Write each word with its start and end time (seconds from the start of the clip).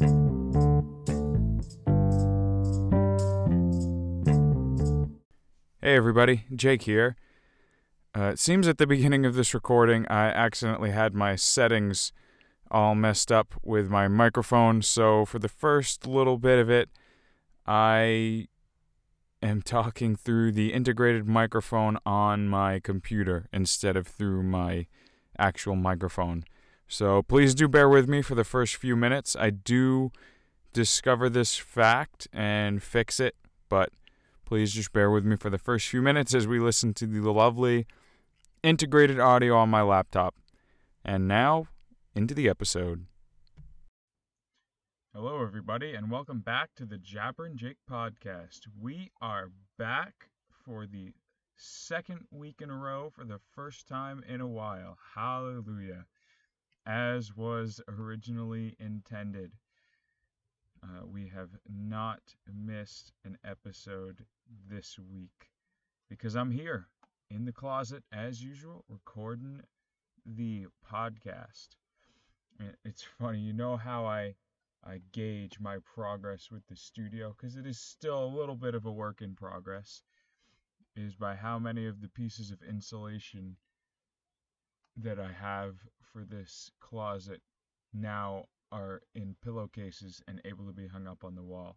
Hey 0.00 0.06
everybody, 5.82 6.44
Jake 6.54 6.82
here. 6.82 7.16
Uh, 8.16 8.30
it 8.32 8.38
seems 8.38 8.66
at 8.66 8.78
the 8.78 8.86
beginning 8.86 9.26
of 9.26 9.34
this 9.34 9.52
recording 9.52 10.06
I 10.08 10.28
accidentally 10.28 10.92
had 10.92 11.12
my 11.14 11.36
settings 11.36 12.12
all 12.70 12.94
messed 12.94 13.30
up 13.30 13.54
with 13.62 13.90
my 13.90 14.08
microphone, 14.08 14.80
so 14.80 15.26
for 15.26 15.38
the 15.38 15.50
first 15.50 16.06
little 16.06 16.38
bit 16.38 16.58
of 16.58 16.70
it, 16.70 16.88
I 17.66 18.46
am 19.42 19.60
talking 19.60 20.16
through 20.16 20.52
the 20.52 20.72
integrated 20.72 21.28
microphone 21.28 21.98
on 22.06 22.48
my 22.48 22.80
computer 22.80 23.48
instead 23.52 23.98
of 23.98 24.06
through 24.06 24.44
my 24.44 24.86
actual 25.38 25.76
microphone. 25.76 26.44
So 26.90 27.22
please 27.22 27.54
do 27.54 27.68
bear 27.68 27.88
with 27.88 28.08
me 28.08 28.20
for 28.20 28.34
the 28.34 28.44
first 28.44 28.76
few 28.76 28.96
minutes. 28.96 29.34
I 29.34 29.50
do 29.50 30.12
discover 30.72 31.30
this 31.30 31.56
fact 31.56 32.28
and 32.32 32.82
fix 32.82 33.18
it, 33.20 33.36
but 33.68 33.90
Please 34.50 34.72
just 34.72 34.92
bear 34.92 35.12
with 35.12 35.24
me 35.24 35.36
for 35.36 35.48
the 35.48 35.58
first 35.58 35.86
few 35.86 36.02
minutes 36.02 36.34
as 36.34 36.44
we 36.44 36.58
listen 36.58 36.92
to 36.94 37.06
the 37.06 37.32
lovely 37.32 37.86
integrated 38.64 39.20
audio 39.20 39.56
on 39.56 39.68
my 39.68 39.80
laptop. 39.80 40.34
And 41.04 41.28
now, 41.28 41.68
into 42.16 42.34
the 42.34 42.48
episode. 42.48 43.06
Hello, 45.14 45.40
everybody, 45.40 45.94
and 45.94 46.10
welcome 46.10 46.40
back 46.40 46.70
to 46.78 46.84
the 46.84 46.98
Jabbering 46.98 47.56
Jake 47.56 47.76
podcast. 47.88 48.62
We 48.76 49.12
are 49.22 49.52
back 49.78 50.30
for 50.64 50.84
the 50.84 51.12
second 51.56 52.26
week 52.32 52.56
in 52.60 52.70
a 52.70 52.76
row 52.76 53.12
for 53.14 53.24
the 53.24 53.38
first 53.54 53.86
time 53.86 54.24
in 54.28 54.40
a 54.40 54.48
while. 54.48 54.98
Hallelujah. 55.14 56.06
As 56.90 57.36
was 57.36 57.80
originally 57.86 58.74
intended. 58.80 59.52
Uh, 60.82 61.06
we 61.06 61.28
have 61.28 61.50
not 61.68 62.20
missed 62.52 63.12
an 63.24 63.38
episode 63.44 64.26
this 64.68 64.98
week 64.98 65.52
because 66.08 66.34
I'm 66.34 66.50
here 66.50 66.88
in 67.30 67.44
the 67.44 67.52
closet 67.52 68.02
as 68.10 68.42
usual 68.42 68.84
recording 68.88 69.60
the 70.26 70.66
podcast. 70.84 71.68
It's 72.84 73.04
funny, 73.20 73.38
you 73.38 73.52
know 73.52 73.76
how 73.76 74.04
I 74.06 74.34
I 74.82 75.00
gauge 75.12 75.60
my 75.60 75.78
progress 75.94 76.50
with 76.50 76.66
the 76.66 76.74
studio 76.74 77.36
because 77.38 77.54
it 77.54 77.66
is 77.66 77.78
still 77.78 78.24
a 78.24 78.36
little 78.36 78.56
bit 78.56 78.74
of 78.74 78.84
a 78.84 78.90
work 78.90 79.22
in 79.22 79.36
progress 79.36 80.02
is 80.96 81.14
by 81.14 81.36
how 81.36 81.60
many 81.60 81.86
of 81.86 82.00
the 82.00 82.08
pieces 82.08 82.50
of 82.50 82.60
insulation 82.62 83.56
that 84.96 85.18
I 85.18 85.32
have 85.32 85.76
for 86.12 86.24
this 86.24 86.70
closet 86.80 87.40
now 87.92 88.46
are 88.72 89.02
in 89.14 89.34
pillowcases 89.42 90.22
and 90.28 90.40
able 90.44 90.66
to 90.66 90.72
be 90.72 90.86
hung 90.86 91.06
up 91.06 91.24
on 91.24 91.34
the 91.34 91.42
wall 91.42 91.76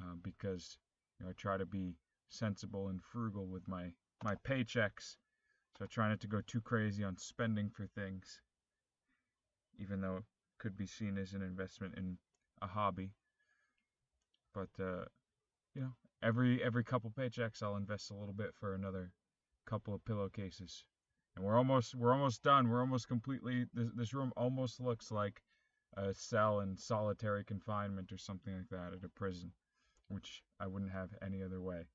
uh, 0.00 0.14
because 0.22 0.78
you 1.18 1.24
know, 1.24 1.30
I 1.30 1.34
try 1.34 1.56
to 1.56 1.66
be 1.66 1.96
sensible 2.28 2.88
and 2.88 3.02
frugal 3.02 3.46
with 3.46 3.66
my 3.68 3.92
my 4.22 4.34
paychecks, 4.46 5.16
so 5.76 5.84
I 5.84 5.86
try 5.86 6.08
not 6.08 6.20
to 6.20 6.26
go 6.26 6.40
too 6.46 6.60
crazy 6.60 7.02
on 7.02 7.16
spending 7.16 7.70
for 7.70 7.86
things, 7.86 8.40
even 9.78 10.00
though 10.00 10.18
it 10.18 10.24
could 10.58 10.76
be 10.76 10.86
seen 10.86 11.16
as 11.16 11.32
an 11.32 11.42
investment 11.42 11.94
in 11.96 12.18
a 12.60 12.66
hobby. 12.66 13.12
But 14.54 14.68
uh, 14.78 15.04
you 15.74 15.82
know, 15.82 15.94
every 16.22 16.62
every 16.62 16.84
couple 16.84 17.10
paychecks, 17.10 17.62
I'll 17.62 17.76
invest 17.76 18.10
a 18.10 18.14
little 18.14 18.34
bit 18.34 18.54
for 18.58 18.74
another 18.74 19.12
couple 19.66 19.94
of 19.94 20.04
pillowcases, 20.04 20.84
and 21.36 21.44
we're 21.44 21.56
almost 21.56 21.94
we're 21.94 22.12
almost 22.12 22.42
done. 22.42 22.68
We're 22.68 22.80
almost 22.80 23.08
completely. 23.08 23.66
This 23.74 23.90
this 23.94 24.14
room 24.14 24.32
almost 24.36 24.80
looks 24.80 25.10
like 25.10 25.42
a 25.96 26.14
cell 26.14 26.60
in 26.60 26.76
solitary 26.76 27.44
confinement 27.44 28.12
or 28.12 28.18
something 28.18 28.54
like 28.54 28.68
that 28.70 28.92
at 28.94 29.04
a 29.04 29.08
prison 29.08 29.52
which 30.10 30.42
I 30.58 30.66
wouldn't 30.66 30.92
have 30.92 31.10
any 31.22 31.42
other 31.42 31.60
way. 31.60 31.86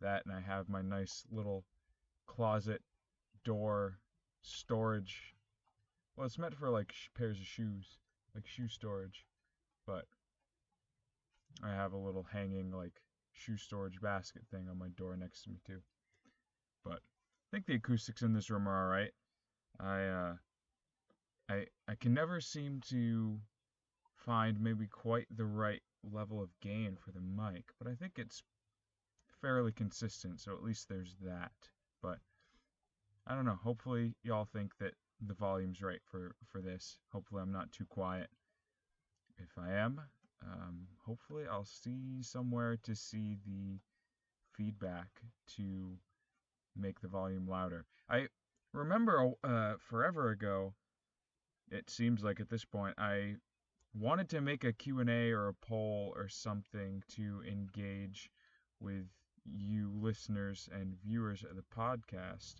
That 0.00 0.24
and 0.26 0.34
I 0.34 0.40
have 0.40 0.68
my 0.68 0.82
nice 0.82 1.24
little 1.30 1.64
closet 2.26 2.82
door 3.44 3.98
storage. 4.42 5.34
Well, 6.16 6.26
it's 6.26 6.38
meant 6.38 6.56
for 6.56 6.70
like 6.70 6.90
sh- 6.92 7.08
pairs 7.14 7.38
of 7.38 7.46
shoes, 7.46 7.98
like 8.34 8.46
shoe 8.46 8.68
storage, 8.68 9.26
but 9.86 10.06
I 11.62 11.70
have 11.70 11.92
a 11.92 11.98
little 11.98 12.24
hanging 12.32 12.72
like 12.72 13.02
shoe 13.32 13.58
storage 13.58 14.00
basket 14.00 14.42
thing 14.50 14.68
on 14.68 14.78
my 14.78 14.88
door 14.88 15.16
next 15.16 15.42
to 15.42 15.50
me 15.50 15.60
too. 15.66 15.82
But 16.82 17.00
think 17.54 17.66
the 17.66 17.74
acoustics 17.74 18.22
in 18.22 18.32
this 18.32 18.50
room 18.50 18.66
are 18.68 18.84
all 18.84 18.90
right. 18.90 19.12
I 19.78 20.06
uh, 20.06 20.34
I 21.48 21.66
I 21.86 21.94
can 21.94 22.12
never 22.12 22.40
seem 22.40 22.80
to 22.88 23.38
find 24.16 24.60
maybe 24.60 24.88
quite 24.88 25.28
the 25.30 25.44
right 25.44 25.82
level 26.02 26.42
of 26.42 26.50
gain 26.60 26.96
for 26.96 27.12
the 27.12 27.20
mic, 27.20 27.66
but 27.78 27.86
I 27.86 27.94
think 27.94 28.14
it's 28.18 28.42
fairly 29.40 29.70
consistent, 29.70 30.40
so 30.40 30.52
at 30.52 30.64
least 30.64 30.88
there's 30.88 31.14
that. 31.20 31.52
But 32.02 32.18
I 33.24 33.36
don't 33.36 33.44
know. 33.44 33.58
Hopefully, 33.62 34.16
y'all 34.24 34.46
think 34.46 34.72
that 34.80 34.94
the 35.24 35.34
volume's 35.34 35.80
right 35.80 36.02
for 36.10 36.34
for 36.50 36.60
this. 36.60 36.98
Hopefully, 37.12 37.40
I'm 37.40 37.52
not 37.52 37.70
too 37.70 37.86
quiet. 37.86 38.30
If 39.38 39.56
I 39.56 39.74
am, 39.74 40.00
um, 40.42 40.88
hopefully, 41.06 41.44
I'll 41.48 41.64
see 41.64 42.20
somewhere 42.20 42.76
to 42.82 42.96
see 42.96 43.36
the 43.46 43.78
feedback 44.56 45.08
to 45.56 45.98
make 46.76 47.00
the 47.00 47.08
volume 47.08 47.48
louder. 47.48 47.84
I 48.08 48.28
remember 48.72 49.32
uh, 49.42 49.74
forever 49.78 50.30
ago. 50.30 50.74
It 51.70 51.88
seems 51.88 52.22
like 52.22 52.40
at 52.40 52.50
this 52.50 52.64
point 52.64 52.94
I 52.98 53.36
wanted 53.94 54.28
to 54.30 54.40
make 54.40 54.64
a 54.64 54.72
Q&A 54.72 55.30
or 55.30 55.48
a 55.48 55.54
poll 55.54 56.12
or 56.16 56.28
something 56.28 57.02
to 57.16 57.42
engage 57.50 58.30
with 58.80 59.06
you 59.44 59.90
listeners 59.94 60.68
and 60.72 60.96
viewers 61.04 61.44
of 61.44 61.56
the 61.56 61.64
podcast. 61.76 62.56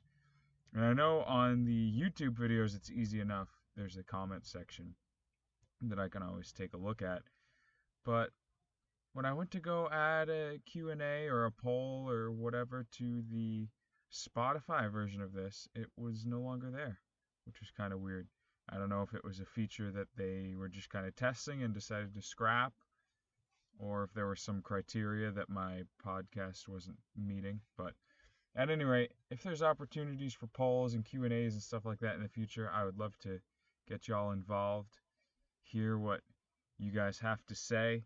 And 0.72 0.84
I 0.84 0.92
know 0.92 1.22
on 1.22 1.64
the 1.64 1.92
YouTube 1.92 2.36
videos 2.36 2.75
it's 2.75 2.91
easy 2.91 3.20
enough. 3.20 3.48
There's 3.76 3.96
a 3.96 4.02
comment 4.02 4.46
section 4.46 4.94
that 5.82 5.98
I 5.98 6.08
can 6.08 6.22
always 6.22 6.52
take 6.52 6.75
a 6.75 6.78
look 6.78 7.02
at. 7.02 7.22
But 8.04 8.31
when 9.12 9.25
I 9.25 9.32
went 9.32 9.50
to 9.52 9.60
go 9.60 9.88
add 9.91 10.28
a 10.28 10.58
Q&A 10.66 11.28
or 11.28 11.44
a 11.44 11.52
poll 11.52 12.08
or 12.08 12.31
whatever 12.31 12.86
to 12.92 13.22
the 13.31 13.69
Spotify 14.14 14.91
version 14.91 15.20
of 15.20 15.32
this, 15.32 15.69
it 15.75 15.88
was 15.97 16.25
no 16.25 16.41
longer 16.41 16.70
there, 16.70 17.00
which 17.47 17.58
was 17.58 17.72
kind 17.76 17.92
of 17.92 18.00
weird. 18.00 18.28
I 18.69 18.78
don't 18.78 18.88
know 18.88 19.02
if 19.02 19.12
it 19.12 19.25
was 19.25 19.41
a 19.41 19.44
feature 19.44 19.91
that 19.91 20.06
they 20.16 20.54
were 20.56 20.69
just 20.69 20.88
kind 20.88 21.04
of 21.04 21.16
testing 21.16 21.62
and 21.62 21.75
decided 21.75 22.14
to 22.14 22.22
scrap, 22.22 22.72
or 23.78 24.04
if 24.04 24.14
there 24.14 24.26
were 24.26 24.36
some 24.36 24.62
criteria 24.62 25.32
that 25.32 25.48
my 25.48 25.82
podcast 26.04 26.69
wasn't 26.69 26.97
meeting. 27.16 27.60
But 27.76 27.94
at 28.54 28.70
any 28.70 28.84
rate, 28.84 29.10
if 29.30 29.42
there's 29.42 29.62
opportunities 29.62 30.32
for 30.32 30.46
polls 30.46 30.94
and 30.94 31.04
Q 31.04 31.25
and 31.25 31.32
A's 31.32 31.54
and 31.54 31.62
stuff 31.62 31.84
like 31.84 31.98
that 31.98 32.14
in 32.14 32.22
the 32.22 32.28
future, 32.28 32.70
I 32.72 32.84
would 32.84 32.98
love 32.98 33.19
to 33.22 33.41
get 33.88 34.06
y'all 34.06 34.31
involved, 34.31 35.00
hear 35.60 35.98
what 35.98 36.20
you 36.78 36.92
guys 36.92 37.19
have 37.19 37.44
to 37.46 37.54
say. 37.54 38.04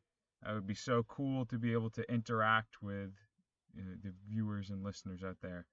It 0.48 0.54
would 0.54 0.66
be 0.66 0.74
so 0.74 1.02
cool 1.02 1.44
to 1.46 1.58
be 1.58 1.72
able 1.74 1.90
to 1.90 2.12
interact 2.12 2.82
with 2.82 3.12
you 3.74 3.82
know, 3.82 3.94
the 4.02 4.12
viewers 4.26 4.70
and 4.70 4.82
listeners 4.82 5.22
out 5.22 5.36
there, 5.42 5.66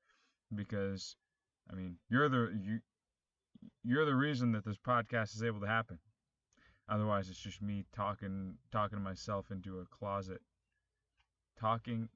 because 0.53 1.15
I 1.71 1.75
mean, 1.75 1.97
you're 2.09 2.29
the 2.29 2.51
you 2.61 2.79
you're 3.83 4.05
the 4.05 4.15
reason 4.15 4.51
that 4.51 4.65
this 4.65 4.77
podcast 4.77 5.35
is 5.35 5.43
able 5.43 5.61
to 5.61 5.67
happen. 5.67 5.99
Otherwise, 6.87 7.29
it's 7.29 7.39
just 7.39 7.61
me 7.61 7.85
talking 7.95 8.57
talking 8.71 8.97
to 8.97 9.03
myself 9.03 9.49
into 9.51 9.79
a 9.79 9.85
closet, 9.85 10.41
talking 11.59 12.09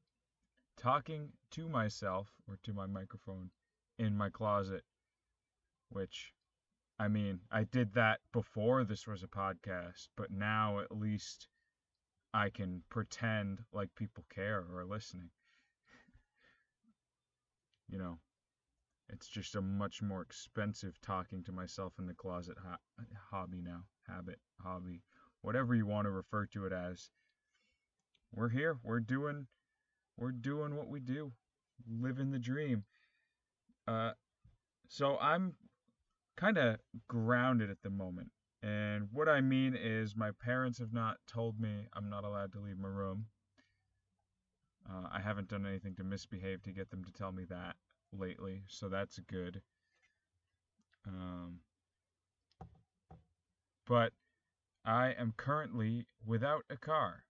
talking 0.78 1.30
to 1.52 1.68
myself 1.68 2.30
or 2.48 2.58
to 2.64 2.74
my 2.74 2.86
microphone 2.86 3.50
in 3.98 4.16
my 4.16 4.30
closet, 4.30 4.84
which 5.90 6.34
I 7.00 7.08
mean, 7.08 7.40
I 7.52 7.64
did 7.64 7.94
that 7.94 8.20
before 8.34 8.84
this 8.84 9.08
was 9.08 9.24
a 9.24 9.28
podcast, 9.28 10.10
but 10.16 10.32
now 10.32 10.80
at 10.80 10.92
least 10.92 11.48
I 12.34 12.50
can 12.50 12.84
pretend 12.90 13.64
like 13.72 13.96
people 13.96 14.26
care 14.30 14.66
or 14.72 14.82
are 14.82 14.86
listening. 14.86 15.30
You 17.90 17.98
know, 17.98 18.20
it's 19.10 19.28
just 19.28 19.56
a 19.56 19.62
much 19.62 20.02
more 20.02 20.22
expensive 20.22 21.00
talking 21.02 21.44
to 21.44 21.52
myself 21.52 21.94
in 21.98 22.06
the 22.06 22.14
closet 22.14 22.58
ho- 22.64 23.06
hobby 23.32 23.62
now, 23.62 23.86
habit, 24.08 24.40
hobby, 24.62 25.02
whatever 25.42 25.74
you 25.74 25.86
want 25.86 26.06
to 26.06 26.12
refer 26.12 26.46
to 26.48 26.66
it 26.66 26.74
as. 26.74 27.10
We're 28.32 28.50
here. 28.50 28.78
We're 28.84 29.00
doing 29.00 29.48
we're 30.18 30.32
doing 30.32 30.76
what 30.76 30.90
we 30.90 31.00
do. 31.00 31.32
Living 31.90 32.32
the 32.32 32.40
dream. 32.40 32.84
Uh 33.88 34.12
so 34.88 35.18
I'm 35.20 35.56
kind 36.38 36.58
of 36.58 36.78
grounded 37.08 37.70
at 37.70 37.82
the 37.82 37.90
moment. 37.90 38.32
And 38.62 39.08
what 39.12 39.30
I 39.30 39.42
mean 39.42 39.76
is 39.76 40.16
my 40.16 40.32
parents 40.32 40.80
have 40.80 40.94
not 40.94 41.18
told 41.28 41.60
me 41.60 41.88
I'm 41.94 42.10
not 42.10 42.24
allowed 42.24 42.52
to 42.54 42.60
leave 42.60 42.78
my 42.78 42.90
room. 42.90 43.28
Uh, 44.90 45.08
I 45.12 45.20
haven't 45.20 45.50
done 45.50 45.66
anything 45.66 45.96
to 45.96 46.04
misbehave 46.04 46.64
to 46.64 46.72
get 46.72 46.90
them 46.90 47.04
to 47.04 47.12
tell 47.12 47.32
me 47.32 47.44
that 47.50 47.76
lately, 48.12 48.64
so 48.68 48.90
that's 48.90 49.20
good. 49.20 49.62
Um, 51.08 51.60
but 53.86 54.14
I 54.86 55.12
am 55.12 55.34
currently 55.38 56.06
without 56.26 56.64
a 56.70 56.78
car 56.78 57.24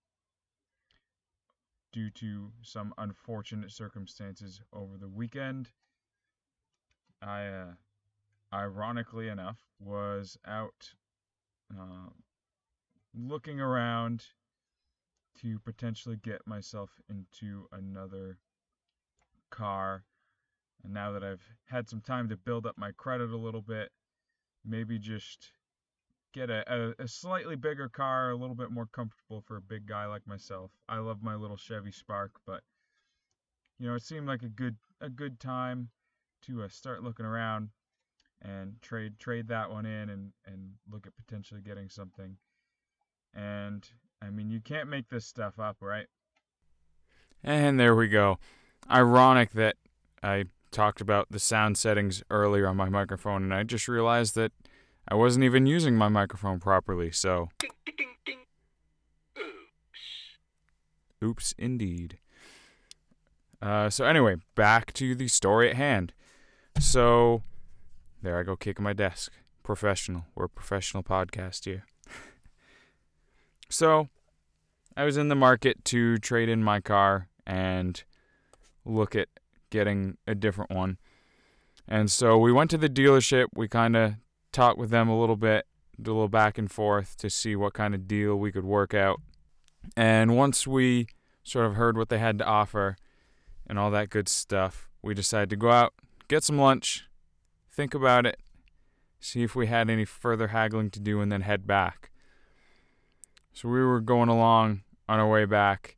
due 1.91 2.09
to 2.11 2.51
some 2.61 2.93
unfortunate 2.97 3.71
circumstances 3.71 4.61
over 4.71 4.97
the 4.97 5.09
weekend. 5.09 5.69
I, 7.21 7.45
uh, 7.47 7.71
ironically 8.53 9.27
enough, 9.27 9.57
was 9.79 10.37
out 10.45 10.93
uh, 11.77 12.09
looking 13.13 13.59
around 13.59 14.25
to 15.41 15.59
potentially 15.59 16.17
get 16.17 16.45
myself 16.45 16.89
into 17.09 17.67
another 17.71 18.37
car. 19.49 20.03
And 20.83 20.93
now 20.93 21.11
that 21.11 21.23
I've 21.23 21.43
had 21.65 21.89
some 21.89 22.01
time 22.01 22.29
to 22.29 22.37
build 22.37 22.65
up 22.65 22.77
my 22.77 22.91
credit 22.91 23.31
a 23.31 23.37
little 23.37 23.61
bit, 23.61 23.89
maybe 24.65 24.99
just 24.99 25.51
get 26.33 26.49
a, 26.49 26.63
a, 26.71 27.03
a, 27.03 27.07
slightly 27.07 27.55
bigger 27.55 27.89
car, 27.89 28.31
a 28.31 28.35
little 28.35 28.55
bit 28.55 28.71
more 28.71 28.85
comfortable 28.85 29.41
for 29.41 29.57
a 29.57 29.61
big 29.61 29.87
guy 29.87 30.05
like 30.05 30.27
myself. 30.27 30.71
I 30.87 30.97
love 30.97 31.23
my 31.23 31.35
little 31.35 31.57
Chevy 31.57 31.91
Spark, 31.91 32.31
but 32.45 32.61
you 33.79 33.87
know, 33.87 33.95
it 33.95 34.03
seemed 34.03 34.27
like 34.27 34.43
a 34.43 34.49
good 34.49 34.75
a 35.01 35.09
good 35.09 35.39
time 35.39 35.89
to 36.43 36.63
uh, 36.63 36.67
start 36.67 37.03
looking 37.03 37.25
around 37.25 37.69
and 38.41 38.81
trade 38.81 39.17
trade 39.19 39.47
that 39.47 39.71
one 39.71 39.85
in 39.85 40.09
and 40.09 40.31
and 40.45 40.73
look 40.91 41.07
at 41.07 41.15
potentially 41.15 41.61
getting 41.61 41.89
something. 41.89 42.37
And 43.33 43.87
I 44.21 44.29
mean, 44.29 44.49
you 44.49 44.59
can't 44.59 44.89
make 44.89 45.09
this 45.09 45.25
stuff 45.25 45.59
up, 45.59 45.77
right? 45.81 46.07
And 47.43 47.79
there 47.79 47.95
we 47.95 48.07
go. 48.07 48.37
Ironic 48.89 49.51
that 49.51 49.75
I 50.21 50.45
talked 50.71 51.01
about 51.01 51.27
the 51.31 51.39
sound 51.39 51.77
settings 51.77 52.21
earlier 52.29 52.67
on 52.67 52.75
my 52.75 52.89
microphone, 52.89 53.43
and 53.43 53.53
I 53.53 53.63
just 53.63 53.87
realized 53.87 54.35
that 54.35 54.51
I 55.07 55.15
wasn't 55.15 55.45
even 55.45 55.65
using 55.65 55.95
my 55.95 56.09
microphone 56.09 56.59
properly, 56.59 57.11
so. 57.11 57.49
Oops, 61.23 61.53
indeed. 61.57 62.17
Uh, 63.61 63.89
so, 63.89 64.05
anyway, 64.05 64.35
back 64.55 64.93
to 64.93 65.15
the 65.15 65.27
story 65.27 65.69
at 65.69 65.75
hand. 65.75 66.13
So, 66.79 67.43
there 68.21 68.39
I 68.39 68.43
go 68.43 68.55
kicking 68.55 68.83
my 68.83 68.93
desk. 68.93 69.31
Professional. 69.63 70.25
We're 70.35 70.45
a 70.45 70.49
professional 70.49 71.03
podcast 71.03 71.65
here. 71.65 71.85
So, 73.69 74.09
I 74.97 75.03
was 75.03 75.17
in 75.17 75.29
the 75.29 75.35
market 75.35 75.85
to 75.85 76.17
trade 76.17 76.49
in 76.49 76.63
my 76.63 76.81
car 76.81 77.29
and 77.47 78.03
look 78.85 79.15
at 79.15 79.29
getting 79.69 80.17
a 80.27 80.35
different 80.35 80.71
one. 80.71 80.97
And 81.87 82.11
so 82.11 82.37
we 82.37 82.51
went 82.51 82.69
to 82.71 82.77
the 82.77 82.89
dealership. 82.89 83.47
We 83.55 83.67
kind 83.67 83.95
of 83.95 84.15
talked 84.51 84.77
with 84.77 84.89
them 84.89 85.09
a 85.09 85.19
little 85.19 85.35
bit, 85.35 85.65
did 85.95 86.07
a 86.07 86.13
little 86.13 86.27
back 86.27 86.57
and 86.57 86.71
forth 86.71 87.17
to 87.17 87.29
see 87.29 87.55
what 87.55 87.73
kind 87.73 87.95
of 87.95 88.07
deal 88.07 88.35
we 88.35 88.51
could 88.51 88.65
work 88.65 88.93
out. 88.93 89.21
And 89.95 90.35
once 90.35 90.67
we 90.67 91.07
sort 91.43 91.65
of 91.65 91.75
heard 91.75 91.97
what 91.97 92.09
they 92.09 92.19
had 92.19 92.37
to 92.39 92.45
offer 92.45 92.97
and 93.67 93.79
all 93.79 93.91
that 93.91 94.09
good 94.09 94.27
stuff, 94.27 94.89
we 95.01 95.13
decided 95.13 95.49
to 95.51 95.55
go 95.55 95.71
out, 95.71 95.93
get 96.27 96.43
some 96.43 96.57
lunch, 96.57 97.07
think 97.71 97.93
about 97.93 98.25
it, 98.25 98.39
see 99.19 99.43
if 99.43 99.55
we 99.55 99.67
had 99.67 99.89
any 99.89 100.05
further 100.05 100.49
haggling 100.49 100.89
to 100.91 100.99
do, 100.99 101.21
and 101.21 101.31
then 101.31 101.41
head 101.41 101.65
back. 101.65 102.08
So 103.59 103.67
we 103.67 103.83
were 103.83 103.99
going 103.99 104.29
along 104.29 104.83
on 105.09 105.19
our 105.19 105.27
way 105.27 105.43
back, 105.43 105.97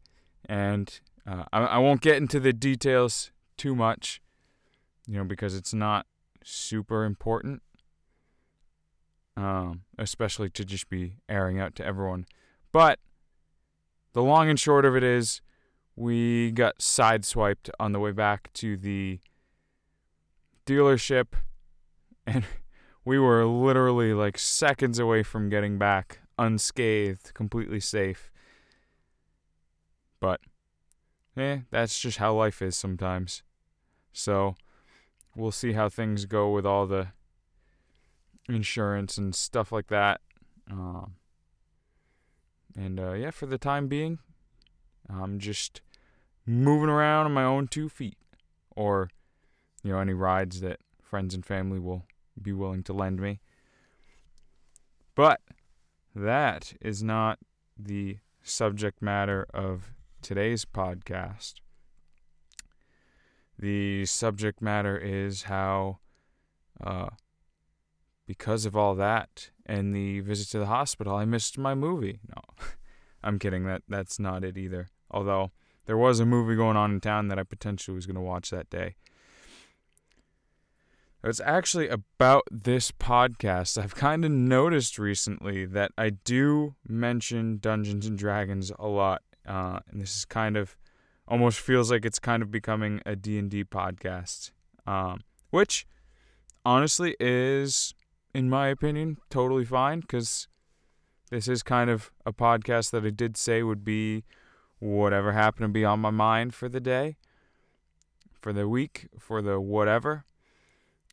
and 0.49 0.99
uh, 1.27 1.43
I, 1.53 1.59
I 1.59 1.77
won't 1.77 2.01
get 2.01 2.17
into 2.17 2.39
the 2.39 2.53
details 2.53 3.31
too 3.55 3.75
much, 3.75 4.19
you 5.05 5.17
know, 5.17 5.23
because 5.23 5.53
it's 5.53 5.73
not 5.73 6.07
super 6.43 7.05
important 7.05 7.61
um, 9.37 9.83
especially 9.97 10.49
to 10.49 10.65
just 10.65 10.89
be 10.89 11.17
airing 11.29 11.59
out 11.59 11.75
to 11.75 11.85
everyone. 11.85 12.25
But 12.71 12.99
the 14.13 14.23
long 14.23 14.49
and 14.49 14.59
short 14.59 14.83
of 14.83 14.95
it 14.95 15.03
is, 15.03 15.41
we 15.95 16.51
got 16.51 16.79
sideswiped 16.79 17.69
on 17.79 17.91
the 17.91 17.99
way 17.99 18.11
back 18.11 18.51
to 18.53 18.75
the 18.75 19.19
dealership, 20.65 21.27
and 22.25 22.43
we 23.05 23.19
were 23.19 23.45
literally 23.45 24.13
like 24.13 24.37
seconds 24.37 24.99
away 24.99 25.23
from 25.23 25.49
getting 25.49 25.77
back 25.77 26.21
unscathed, 26.41 27.33
completely 27.33 27.79
safe. 27.79 28.31
But, 30.19 30.41
eh, 31.37 31.59
that's 31.69 31.99
just 31.99 32.17
how 32.17 32.33
life 32.33 32.61
is 32.61 32.75
sometimes. 32.75 33.43
So, 34.13 34.55
we'll 35.35 35.51
see 35.51 35.73
how 35.73 35.89
things 35.89 36.25
go 36.25 36.51
with 36.51 36.65
all 36.65 36.85
the 36.87 37.07
insurance 38.49 39.17
and 39.17 39.33
stuff 39.33 39.71
like 39.71 39.87
that. 39.87 40.21
Um, 40.69 41.15
and 42.75 42.99
uh, 42.99 43.13
yeah, 43.13 43.31
for 43.31 43.45
the 43.45 43.57
time 43.57 43.87
being, 43.87 44.19
I'm 45.09 45.39
just 45.39 45.81
moving 46.45 46.89
around 46.89 47.25
on 47.25 47.33
my 47.33 47.43
own 47.43 47.67
two 47.67 47.89
feet, 47.89 48.17
or 48.75 49.09
you 49.83 49.91
know, 49.91 49.99
any 49.99 50.13
rides 50.13 50.61
that 50.61 50.79
friends 51.01 51.33
and 51.33 51.45
family 51.45 51.79
will 51.79 52.05
be 52.41 52.53
willing 52.53 52.83
to 52.83 52.93
lend 52.93 53.19
me. 53.19 53.39
But 55.15 55.41
that 56.15 56.73
is 56.81 57.03
not 57.03 57.39
the 57.77 58.17
subject 58.43 59.01
matter 59.01 59.47
of 59.53 59.93
today's 60.21 60.65
podcast. 60.65 61.55
The 63.57 64.05
subject 64.05 64.61
matter 64.61 64.97
is 64.97 65.43
how 65.43 65.99
uh, 66.83 67.09
because 68.25 68.65
of 68.65 68.75
all 68.75 68.95
that 68.95 69.51
and 69.65 69.93
the 69.93 70.21
visit 70.21 70.49
to 70.49 70.59
the 70.59 70.65
hospital, 70.65 71.15
I 71.15 71.25
missed 71.25 71.57
my 71.57 71.75
movie. 71.75 72.19
No, 72.27 72.41
I'm 73.23 73.39
kidding. 73.39 73.65
That 73.65 73.83
that's 73.87 74.19
not 74.19 74.43
it 74.43 74.57
either. 74.57 74.89
Although 75.11 75.51
there 75.85 75.97
was 75.97 76.19
a 76.19 76.25
movie 76.25 76.55
going 76.55 76.77
on 76.77 76.91
in 76.91 77.01
town 77.01 77.27
that 77.27 77.39
I 77.39 77.43
potentially 77.43 77.95
was 77.95 78.05
going 78.05 78.15
to 78.15 78.21
watch 78.21 78.49
that 78.49 78.69
day. 78.69 78.95
It's 81.23 81.41
actually 81.41 81.87
about 81.87 82.43
this 82.49 82.91
podcast. 82.91 83.81
I've 83.81 83.95
kind 83.95 84.25
of 84.25 84.31
noticed 84.31 84.97
recently 84.97 85.65
that 85.65 85.91
I 85.97 86.09
do 86.09 86.75
mention 86.87 87.59
Dungeons 87.59 88.07
and 88.07 88.17
Dragons 88.17 88.71
a 88.79 88.87
lot, 88.87 89.21
uh, 89.47 89.79
and 89.89 90.01
this 90.01 90.15
is 90.15 90.25
kind 90.25 90.57
of 90.57 90.75
almost 91.27 91.59
feels 91.59 91.91
like 91.91 92.05
it's 92.05 92.19
kind 92.19 92.41
of 92.41 92.49
becoming 92.49 93.01
a 93.05 93.15
D 93.15 93.37
and 93.37 93.49
D 93.49 93.63
podcast, 93.63 94.51
um, 94.87 95.21
which 95.51 95.85
honestly 96.65 97.15
is 97.19 97.93
in 98.33 98.49
my 98.49 98.67
opinion, 98.67 99.17
totally 99.29 99.65
fine 99.65 99.99
because 99.99 100.47
this 101.29 101.47
is 101.47 101.63
kind 101.63 101.89
of 101.89 102.11
a 102.25 102.33
podcast 102.33 102.91
that 102.91 103.05
I 103.05 103.09
did 103.09 103.37
say 103.37 103.63
would 103.63 103.83
be 103.83 104.23
whatever 104.79 105.33
happened 105.33 105.65
to 105.65 105.69
be 105.69 105.85
on 105.85 105.99
my 105.99 106.09
mind 106.09 106.53
for 106.53 106.69
the 106.69 106.79
day, 106.79 107.17
for 108.39 108.53
the 108.53 108.67
week, 108.67 109.07
for 109.19 109.41
the 109.41 109.59
whatever. 109.59 110.25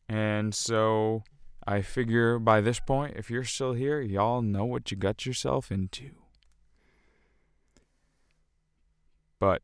And 0.09 0.55
so 0.55 1.23
I 1.67 1.83
figure 1.83 2.39
by 2.39 2.61
this 2.61 2.79
point, 2.79 3.15
if 3.15 3.29
you're 3.29 3.43
still 3.43 3.73
here, 3.73 4.01
y'all 4.01 4.41
know 4.41 4.65
what 4.65 4.89
you 4.89 4.97
got 4.97 5.23
yourself 5.23 5.71
into. 5.71 6.09
But, 9.39 9.61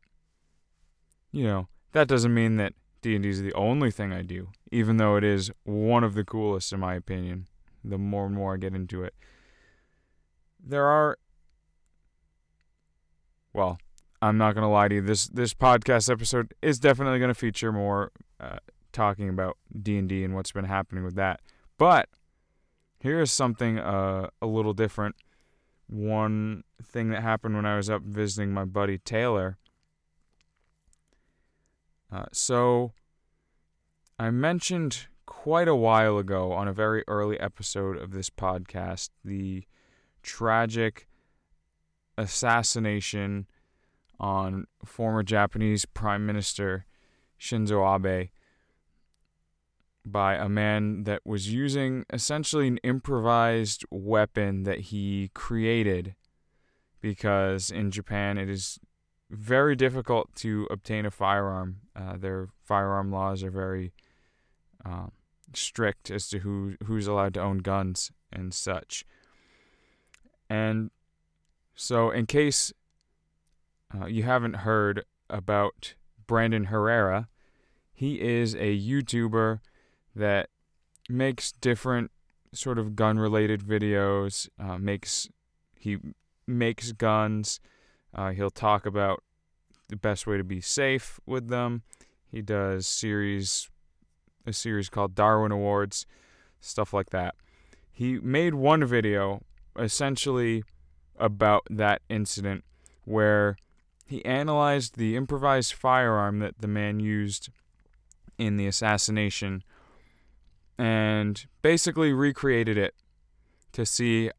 you 1.32 1.44
know, 1.44 1.66
that 1.92 2.06
doesn't 2.06 2.32
mean 2.32 2.56
that 2.56 2.74
D&D 3.02 3.28
is 3.28 3.42
the 3.42 3.52
only 3.54 3.90
thing 3.90 4.12
I 4.12 4.22
do, 4.22 4.48
even 4.70 4.98
though 4.98 5.16
it 5.16 5.24
is 5.24 5.50
one 5.64 6.04
of 6.04 6.14
the 6.14 6.24
coolest 6.24 6.72
in 6.72 6.78
my 6.78 6.94
opinion. 6.94 7.48
The 7.84 7.98
more 7.98 8.26
and 8.26 8.34
more 8.34 8.54
I 8.54 8.56
get 8.56 8.74
into 8.74 9.02
it, 9.02 9.14
there 10.64 10.86
are. 10.86 11.18
Well, 13.52 13.78
I'm 14.20 14.38
not 14.38 14.56
gonna 14.56 14.70
lie 14.70 14.88
to 14.88 14.96
you. 14.96 15.02
This 15.02 15.28
this 15.28 15.54
podcast 15.54 16.10
episode 16.10 16.52
is 16.62 16.80
definitely 16.80 17.20
gonna 17.20 17.32
feature 17.34 17.70
more 17.70 18.10
uh, 18.40 18.58
talking 18.96 19.28
about 19.28 19.56
D 19.82 19.98
and 19.98 20.08
D 20.08 20.24
and 20.24 20.34
what's 20.34 20.52
been 20.52 20.64
happening 20.64 21.04
with 21.04 21.14
that. 21.14 21.40
But 21.78 22.08
here 22.98 23.20
is 23.20 23.30
something 23.30 23.78
uh, 23.78 24.30
a 24.42 24.46
little 24.46 24.74
different. 24.74 25.16
One 25.88 26.64
thing 26.82 27.10
that 27.10 27.22
happened 27.22 27.54
when 27.54 27.66
I 27.66 27.76
was 27.76 27.88
up 27.88 28.02
visiting 28.02 28.52
my 28.52 28.64
buddy 28.64 28.98
Taylor 28.98 29.58
uh, 32.10 32.26
so, 32.32 32.92
I 34.18 34.30
mentioned 34.30 35.08
quite 35.26 35.68
a 35.68 35.74
while 35.74 36.18
ago 36.18 36.52
on 36.52 36.68
a 36.68 36.72
very 36.72 37.02
early 37.08 37.38
episode 37.40 37.96
of 37.96 38.12
this 38.12 38.30
podcast 38.30 39.10
the 39.24 39.64
tragic 40.22 41.08
assassination 42.16 43.46
on 44.18 44.66
former 44.84 45.22
Japanese 45.22 45.84
Prime 45.84 46.24
Minister 46.24 46.86
Shinzo 47.38 47.84
Abe 47.84 48.30
by 50.06 50.36
a 50.36 50.48
man 50.48 51.02
that 51.02 51.20
was 51.24 51.52
using 51.52 52.04
essentially 52.12 52.68
an 52.68 52.78
improvised 52.78 53.84
weapon 53.90 54.62
that 54.62 54.78
he 54.78 55.30
created 55.34 56.14
because 57.00 57.70
in 57.70 57.90
Japan 57.90 58.38
it 58.38 58.48
is 58.48 58.78
very 59.28 59.74
difficult 59.74 60.32
to 60.36 60.68
obtain 60.70 61.04
a 61.04 61.10
firearm. 61.10 61.78
Uh, 61.96 62.16
their 62.16 62.48
firearm 62.64 63.10
laws 63.10 63.42
are 63.42 63.50
very 63.50 63.92
um, 64.84 65.10
strict 65.52 66.08
as 66.10 66.28
to 66.28 66.38
who 66.38 66.76
who's 66.84 67.08
allowed 67.08 67.34
to 67.34 67.40
own 67.40 67.58
guns 67.58 68.12
and 68.32 68.54
such. 68.54 69.04
And 70.48 70.92
so, 71.74 72.10
in 72.10 72.26
case 72.26 72.72
uh, 73.92 74.06
you 74.06 74.22
haven't 74.22 74.56
heard 74.56 75.04
about 75.28 75.94
Brandon 76.28 76.66
Herrera, 76.66 77.28
he 77.92 78.20
is 78.20 78.54
a 78.54 78.78
YouTuber 78.78 79.58
that 80.16 80.48
makes 81.08 81.52
different 81.52 82.10
sort 82.52 82.78
of 82.78 82.96
gun 82.96 83.18
related 83.18 83.60
videos, 83.60 84.48
uh, 84.58 84.78
makes 84.78 85.28
he 85.78 85.98
makes 86.46 86.92
guns. 86.92 87.60
Uh, 88.14 88.30
he'll 88.30 88.50
talk 88.50 88.86
about 88.86 89.22
the 89.88 89.96
best 89.96 90.26
way 90.26 90.36
to 90.36 90.44
be 90.44 90.60
safe 90.60 91.20
with 91.26 91.48
them. 91.48 91.82
He 92.30 92.42
does 92.42 92.86
series 92.86 93.68
a 94.46 94.52
series 94.52 94.88
called 94.88 95.14
Darwin 95.14 95.52
Awards, 95.52 96.06
stuff 96.60 96.92
like 96.92 97.10
that. 97.10 97.34
He 97.92 98.18
made 98.20 98.54
one 98.54 98.84
video 98.84 99.42
essentially 99.78 100.62
about 101.18 101.66
that 101.68 102.02
incident 102.08 102.64
where 103.04 103.56
he 104.06 104.24
analyzed 104.24 104.96
the 104.96 105.16
improvised 105.16 105.72
firearm 105.72 106.38
that 106.38 106.58
the 106.60 106.68
man 106.68 107.00
used 107.00 107.48
in 108.38 108.56
the 108.56 108.66
assassination 108.66 109.64
and 110.78 111.46
basically 111.62 112.12
recreated 112.12 112.76
it 112.76 112.94
to 113.72 113.86
see 113.86 114.30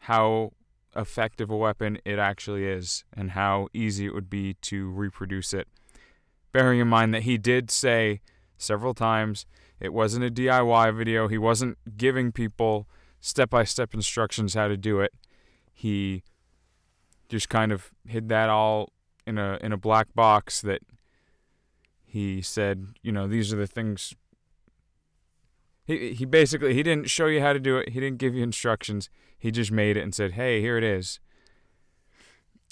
how 0.00 0.52
effective 0.96 1.50
a 1.50 1.56
weapon 1.56 1.98
it 2.04 2.18
actually 2.18 2.64
is 2.64 3.04
and 3.12 3.32
how 3.32 3.68
easy 3.72 4.06
it 4.06 4.14
would 4.14 4.30
be 4.30 4.54
to 4.54 4.90
reproduce 4.90 5.52
it. 5.52 5.68
Bearing 6.52 6.80
in 6.80 6.88
mind 6.88 7.12
that 7.14 7.22
he 7.22 7.38
did 7.38 7.70
say 7.70 8.20
several 8.56 8.94
times 8.94 9.46
it 9.80 9.92
wasn't 9.92 10.24
a 10.24 10.30
DIY 10.30 10.96
video, 10.96 11.28
he 11.28 11.38
wasn't 11.38 11.78
giving 11.96 12.32
people 12.32 12.88
step 13.20 13.50
by 13.50 13.64
step 13.64 13.94
instructions 13.94 14.54
how 14.54 14.68
to 14.68 14.76
do 14.76 15.00
it. 15.00 15.12
He 15.72 16.24
just 17.28 17.48
kind 17.48 17.70
of 17.70 17.90
hid 18.06 18.28
that 18.30 18.48
all 18.48 18.92
in 19.26 19.38
a 19.38 19.58
in 19.60 19.72
a 19.72 19.76
black 19.76 20.08
box 20.14 20.60
that 20.62 20.80
he 22.04 22.40
said, 22.40 22.86
you 23.02 23.12
know, 23.12 23.28
these 23.28 23.52
are 23.52 23.56
the 23.56 23.66
things 23.66 24.14
he 25.88 26.12
he 26.12 26.26
basically 26.26 26.74
he 26.74 26.82
didn't 26.82 27.08
show 27.08 27.26
you 27.26 27.40
how 27.40 27.54
to 27.54 27.58
do 27.58 27.78
it. 27.78 27.88
He 27.88 27.98
didn't 27.98 28.18
give 28.18 28.34
you 28.34 28.42
instructions. 28.42 29.08
He 29.38 29.50
just 29.50 29.72
made 29.72 29.96
it 29.96 30.02
and 30.02 30.14
said, 30.14 30.32
"Hey, 30.32 30.60
here 30.60 30.76
it 30.76 30.84
is." 30.84 31.18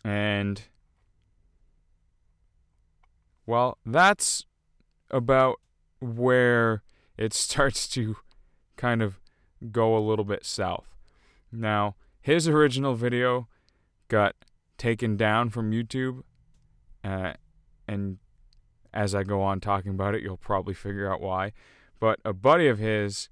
And 0.05 0.63
well, 3.47 3.79
that's 3.87 4.45
about 5.11 5.61
where 5.99 6.83
it 7.17 7.33
starts 7.47 7.89
to 7.89 8.17
kind 8.77 9.03
of 9.03 9.19
go 9.73 9.97
a 9.97 10.07
little 10.07 10.27
bit 10.27 10.45
south. 10.45 10.95
Now, 11.51 11.97
his 12.21 12.47
original 12.47 12.95
video 12.95 13.49
got 14.09 14.37
taken 14.77 15.17
down 15.17 15.49
from 15.49 15.71
YouTube, 15.71 16.23
uh, 17.03 17.33
and 17.89 18.19
as 18.93 19.15
I 19.15 19.23
go 19.23 19.41
on 19.41 19.61
talking 19.61 19.93
about 19.93 20.15
it, 20.15 20.23
you'll 20.23 20.37
probably 20.37 20.75
figure 20.75 21.11
out 21.11 21.23
why. 21.23 21.53
But 21.99 22.21
a 22.25 22.33
buddy 22.33 22.69
of 22.69 22.79
his, 22.79 23.29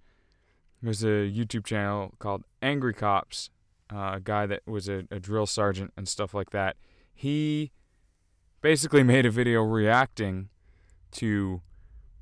was 0.83 1.03
a 1.03 1.29
YouTube 1.31 1.65
channel 1.65 2.13
called 2.19 2.45
Angry 2.63 2.95
Cops, 2.95 3.51
uh, 3.93 4.13
a 4.15 4.21
guy 4.23 4.47
that 4.47 4.63
was 4.67 4.89
a, 4.89 5.05
a 5.11 5.19
drill 5.19 5.47
sergeant 5.47 5.93
and 5.97 6.09
stuff 6.09 6.35
like 6.35 6.51
that. 6.51 6.77
He 7.15 7.73
basically 8.61 9.03
made 9.15 9.27
a 9.27 9.31
video 9.31 9.63
reacting 9.63 10.49
to 11.13 11.63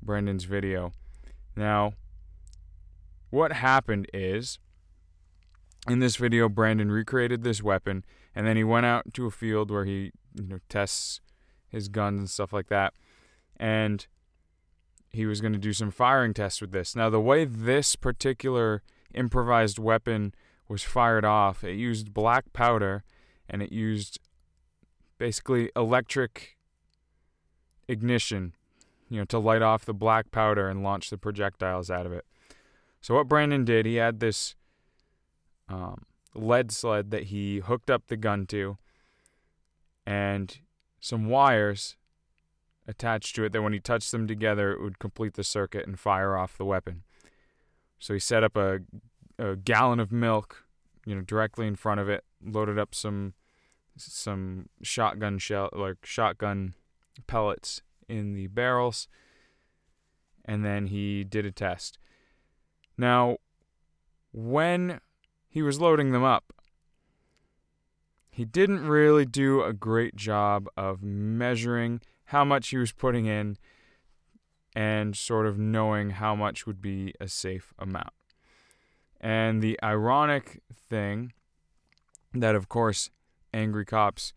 Brandon's 0.01 0.45
video. 0.45 0.91
Now, 1.55 1.93
what 3.29 3.53
happened 3.53 4.07
is 4.13 4.59
in 5.87 5.99
this 5.99 6.15
video, 6.15 6.47
Brandon 6.47 6.91
recreated 6.91 7.43
this 7.43 7.61
weapon, 7.61 8.05
and 8.35 8.47
then 8.47 8.55
he 8.55 8.63
went 8.63 8.85
out 8.85 9.13
to 9.13 9.25
a 9.25 9.31
field 9.31 9.69
where 9.69 9.85
he 9.85 10.11
you 10.35 10.47
know 10.47 10.59
tests 10.69 11.19
his 11.67 11.87
guns 11.89 12.19
and 12.19 12.29
stuff 12.29 12.53
like 12.53 12.67
that, 12.67 12.93
and 13.57 14.07
he 15.13 15.27
was 15.27 15.41
going 15.41 15.53
to 15.53 15.59
do 15.59 15.73
some 15.73 15.91
firing 15.91 16.33
tests 16.33 16.59
with 16.59 16.71
this. 16.71 16.95
Now, 16.95 17.09
the 17.09 17.21
way 17.21 17.45
this 17.45 17.95
particular 17.95 18.81
improvised 19.13 19.77
weapon 19.77 20.33
was 20.67 20.81
fired 20.83 21.23
off, 21.23 21.63
it 21.63 21.75
used 21.75 22.13
black 22.13 22.51
powder 22.51 23.03
and 23.47 23.61
it 23.61 23.71
used 23.71 24.19
basically 25.19 25.69
electric 25.75 26.57
ignition, 27.87 28.53
you 29.07 29.19
know, 29.19 29.25
to 29.25 29.37
light 29.37 29.61
off 29.61 29.85
the 29.85 29.93
black 29.93 30.31
powder 30.31 30.67
and 30.67 30.81
launch 30.81 31.11
the 31.11 31.17
projectiles 31.17 31.91
out 31.91 32.07
of 32.07 32.11
it. 32.11 32.25
So 32.99 33.13
what 33.13 33.27
Brandon 33.27 33.63
did, 33.63 33.85
he 33.85 33.95
had 33.95 34.19
this 34.19 34.55
um, 35.69 36.05
lead 36.33 36.71
sled 36.71 37.11
that 37.11 37.25
he 37.25 37.59
hooked 37.59 37.91
up 37.91 38.07
the 38.07 38.17
gun 38.17 38.47
to, 38.47 38.77
and 40.05 40.57
some 40.99 41.27
wires 41.27 41.97
attached 42.87 43.35
to 43.35 43.43
it 43.45 43.53
that 43.53 43.61
when 43.61 43.73
he 43.73 43.79
touched 43.79 44.11
them 44.11 44.27
together, 44.27 44.71
it 44.71 44.81
would 44.81 44.99
complete 44.99 45.35
the 45.35 45.43
circuit 45.43 45.87
and 45.87 45.99
fire 45.99 46.37
off 46.37 46.57
the 46.57 46.65
weapon. 46.65 47.03
So 47.99 48.13
he 48.13 48.19
set 48.19 48.43
up 48.43 48.57
a, 48.57 48.79
a 49.39 49.55
gallon 49.55 49.99
of 49.99 50.11
milk, 50.11 50.65
you 51.05 51.15
know, 51.15 51.21
directly 51.21 51.67
in 51.67 51.75
front 51.75 51.99
of 51.99 52.09
it, 52.09 52.23
loaded 52.43 52.77
up 52.77 52.93
some 52.93 53.33
some 53.95 54.69
shotgun 54.81 55.37
shell 55.37 55.69
like 55.71 56.03
shotgun 56.03 56.73
pellets 57.27 57.81
in 58.09 58.33
the 58.33 58.47
barrels, 58.47 59.07
and 60.43 60.65
then 60.65 60.87
he 60.87 61.23
did 61.23 61.45
a 61.45 61.51
test. 61.51 61.99
Now, 62.97 63.37
when 64.31 64.99
he 65.47 65.61
was 65.61 65.79
loading 65.79 66.11
them 66.11 66.23
up, 66.23 66.51
he 68.29 68.45
didn't 68.45 68.87
really 68.87 69.25
do 69.25 69.61
a 69.63 69.73
great 69.73 70.15
job 70.15 70.67
of 70.75 71.03
measuring 71.03 72.01
how 72.33 72.43
much 72.43 72.69
he 72.69 72.77
was 72.77 72.91
putting 72.91 73.27
in 73.27 73.55
and 74.75 75.15
sort 75.15 75.45
of 75.45 75.59
knowing 75.59 76.09
how 76.09 76.33
much 76.33 76.65
would 76.65 76.81
be 76.81 77.13
a 77.21 77.27
safe 77.27 77.75
amount. 77.77 78.09
And 79.21 79.61
the 79.61 79.79
ironic 79.83 80.59
thing 80.89 81.33
that, 82.33 82.55
of 82.55 82.67
course, 82.67 83.11
Angry 83.53 83.85
Cops 83.85 84.33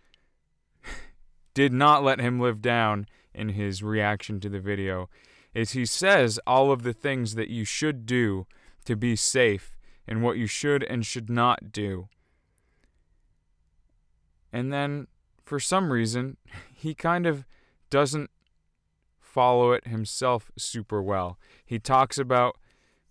did 1.54 1.72
not 1.72 2.04
let 2.04 2.20
him 2.20 2.38
live 2.38 2.60
down 2.60 3.06
in 3.34 3.48
his 3.48 3.82
reaction 3.82 4.40
to 4.40 4.50
the 4.50 4.60
video 4.60 5.08
is 5.54 5.70
he 5.70 5.86
says 5.86 6.38
all 6.46 6.70
of 6.70 6.82
the 6.82 6.92
things 6.92 7.34
that 7.34 7.48
you 7.48 7.64
should 7.64 8.04
do 8.04 8.46
to 8.84 8.94
be 8.94 9.16
safe 9.16 9.74
and 10.06 10.22
what 10.22 10.36
you 10.36 10.46
should 10.46 10.82
and 10.82 11.06
should 11.06 11.30
not 11.30 11.72
do. 11.72 12.08
And 14.52 14.70
then, 14.70 15.06
for 15.42 15.58
some 15.58 15.90
reason, 15.90 16.36
he 16.74 16.94
kind 16.94 17.24
of 17.24 17.46
doesn't 17.90 18.30
follow 19.20 19.72
it 19.72 19.86
himself 19.86 20.50
super 20.56 21.02
well. 21.02 21.38
He 21.64 21.78
talks 21.78 22.18
about 22.18 22.56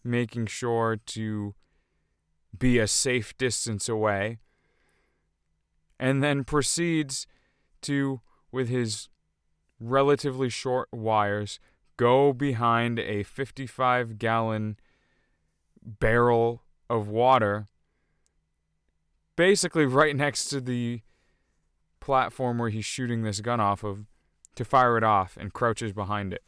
making 0.03 0.47
sure 0.47 0.97
to 0.97 1.55
be 2.57 2.79
a 2.79 2.87
safe 2.87 3.37
distance 3.37 3.89
away 3.89 4.39
and 5.99 6.23
then 6.23 6.43
proceeds 6.43 7.27
to, 7.81 8.21
with 8.51 8.69
his 8.69 9.09
relatively 9.79 10.49
short 10.49 10.89
wires, 10.91 11.59
go 11.97 12.33
behind 12.33 12.99
a 12.99 13.23
55 13.23 14.17
gallon 14.17 14.77
barrel 15.81 16.63
of 16.89 17.07
water, 17.07 17.67
basically 19.35 19.85
right 19.85 20.15
next 20.15 20.45
to 20.45 20.59
the 20.59 21.01
platform 21.99 22.57
where 22.57 22.69
he's 22.69 22.85
shooting 22.85 23.23
this 23.23 23.41
gun 23.41 23.59
off 23.59 23.83
of, 23.83 24.05
to 24.55 24.65
fire 24.65 24.97
it 24.97 25.03
off 25.03 25.37
and 25.39 25.53
crouches 25.53 25.93
behind 25.93 26.33
it. 26.33 26.43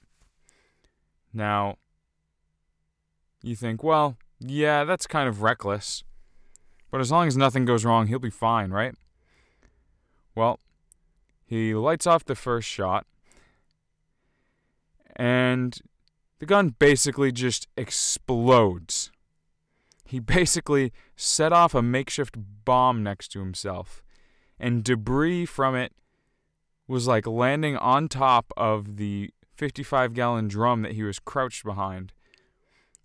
Now, 1.34 1.78
you 3.42 3.56
think, 3.56 3.84
well, 3.84 4.18
yeah, 4.40 4.84
that's 4.84 5.08
kind 5.08 5.28
of 5.30 5.42
reckless. 5.42 6.04
But 6.90 7.02
as 7.02 7.12
long 7.12 7.28
as 7.28 7.38
nothing 7.38 7.66
goes 7.66 7.86
wrong, 7.86 8.08
he'll 8.08 8.20
be 8.20 8.30
fine, 8.30 8.72
right? 8.72 8.96
Well, 10.36 10.60
he 11.46 11.74
lights 11.74 12.08
off 12.08 12.26
the 12.26 12.36
first 12.36 12.68
shot, 12.68 13.06
and 15.16 15.80
the 16.40 16.46
gun 16.46 16.76
basically 16.78 17.32
just 17.32 17.68
explodes. 17.76 19.12
He 20.06 20.20
basically 20.20 20.94
set 21.16 21.52
off 21.52 21.74
a 21.74 21.82
makeshift 21.82 22.36
bomb 22.64 23.04
next 23.04 23.30
to 23.30 23.40
himself, 23.40 24.04
and 24.60 24.84
debris 24.84 25.46
from 25.46 25.76
it 25.76 25.94
was 26.88 27.08
like 27.08 27.28
landing 27.28 27.76
on 27.78 28.08
top 28.08 28.52
of 28.56 28.98
the 28.98 29.32
55 29.56 30.14
gallon 30.14 30.48
drum 30.48 30.84
that 30.84 30.94
he 30.94 31.04
was 31.04 31.20
crouched 31.20 31.64
behind. 31.64 32.14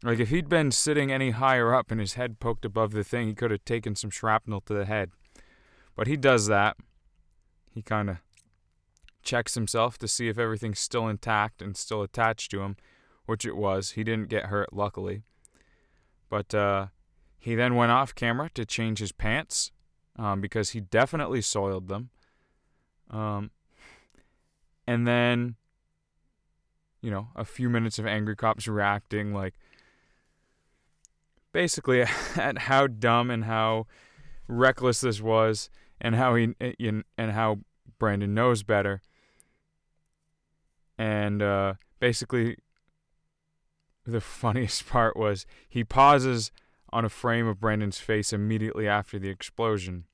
Like 0.03 0.19
if 0.19 0.31
he'd 0.31 0.49
been 0.49 0.71
sitting 0.71 1.12
any 1.12 1.31
higher 1.31 1.75
up 1.75 1.91
and 1.91 2.01
his 2.01 2.15
head 2.15 2.41
poked 2.41 2.65
above 2.65 2.93
the 2.93 3.05
thing, 3.05 3.29
he 3.29 3.35
could 3.35 3.51
have 3.51 3.65
taken 3.65 3.95
some 3.95 4.11
shrapnel 4.11 4.61
to 4.62 4.75
the 4.75 4.85
head. 4.85 5.11
But 5.97 6.07
he 6.07 6.17
does 6.17 6.47
that. 6.47 6.77
He 7.71 7.83
kind 7.83 8.11
of 8.11 8.17
checks 9.23 9.55
himself 9.55 9.99
to 9.99 10.09
see 10.09 10.29
if 10.29 10.39
everything's 10.39 10.81
still 10.81 11.09
intact 11.09 11.62
and 11.62 11.77
still 11.77 12.03
attached 12.03 12.51
to 12.51 12.62
him, 12.62 12.77
which 13.27 13.45
it 13.45 13.57
was. 13.57 13.93
He 13.93 14.05
didn't 14.05 14.29
get 14.29 14.47
hurt, 14.47 14.73
luckily. 14.73 15.23
But 16.29 16.55
uh, 16.55 16.87
he 17.39 17.55
then 17.55 17.75
went 17.75 17.93
off 17.93 18.15
camera 18.15 18.51
to 18.55 18.65
change 18.65 18.99
his 18.99 19.12
pants 19.12 19.71
um, 20.17 20.41
because 20.41 20.71
he 20.71 20.81
definitely 20.81 21.41
soiled 21.41 21.89
them. 21.89 22.11
Um, 23.11 23.51
and 24.93 25.07
then, 25.07 25.55
you 27.01 27.11
know, 27.11 27.29
a 27.35 27.47
few 27.47 27.71
minutes 27.71 27.99
of 27.99 28.07
angry 28.07 28.37
cops 28.37 28.69
reacting, 28.69 29.33
like, 29.33 29.55
basically 31.51 32.03
at 32.37 32.59
how 32.59 32.87
dumb 32.87 33.31
and 33.31 33.47
how 33.47 33.87
reckless 34.47 35.01
this 35.01 35.23
was, 35.23 35.71
and 35.99 36.15
how 36.15 36.35
he 36.35 36.55
and 36.61 37.05
how 37.17 37.61
Brandon 37.99 38.35
knows 38.35 38.63
better. 38.63 39.01
And 40.99 41.41
uh, 41.41 41.75
basically, 41.99 42.59
the 44.05 44.21
funniest 44.43 44.87
part 44.87 45.17
was 45.17 45.47
he 45.67 45.85
pauses 45.85 46.53
on 46.93 47.07
a 47.07 47.09
frame 47.09 47.47
of 47.47 47.61
Brandon's 47.61 47.99
face 47.99 48.31
immediately 48.31 48.87
after 48.87 49.19
the 49.19 49.31
explosion. 49.31 50.05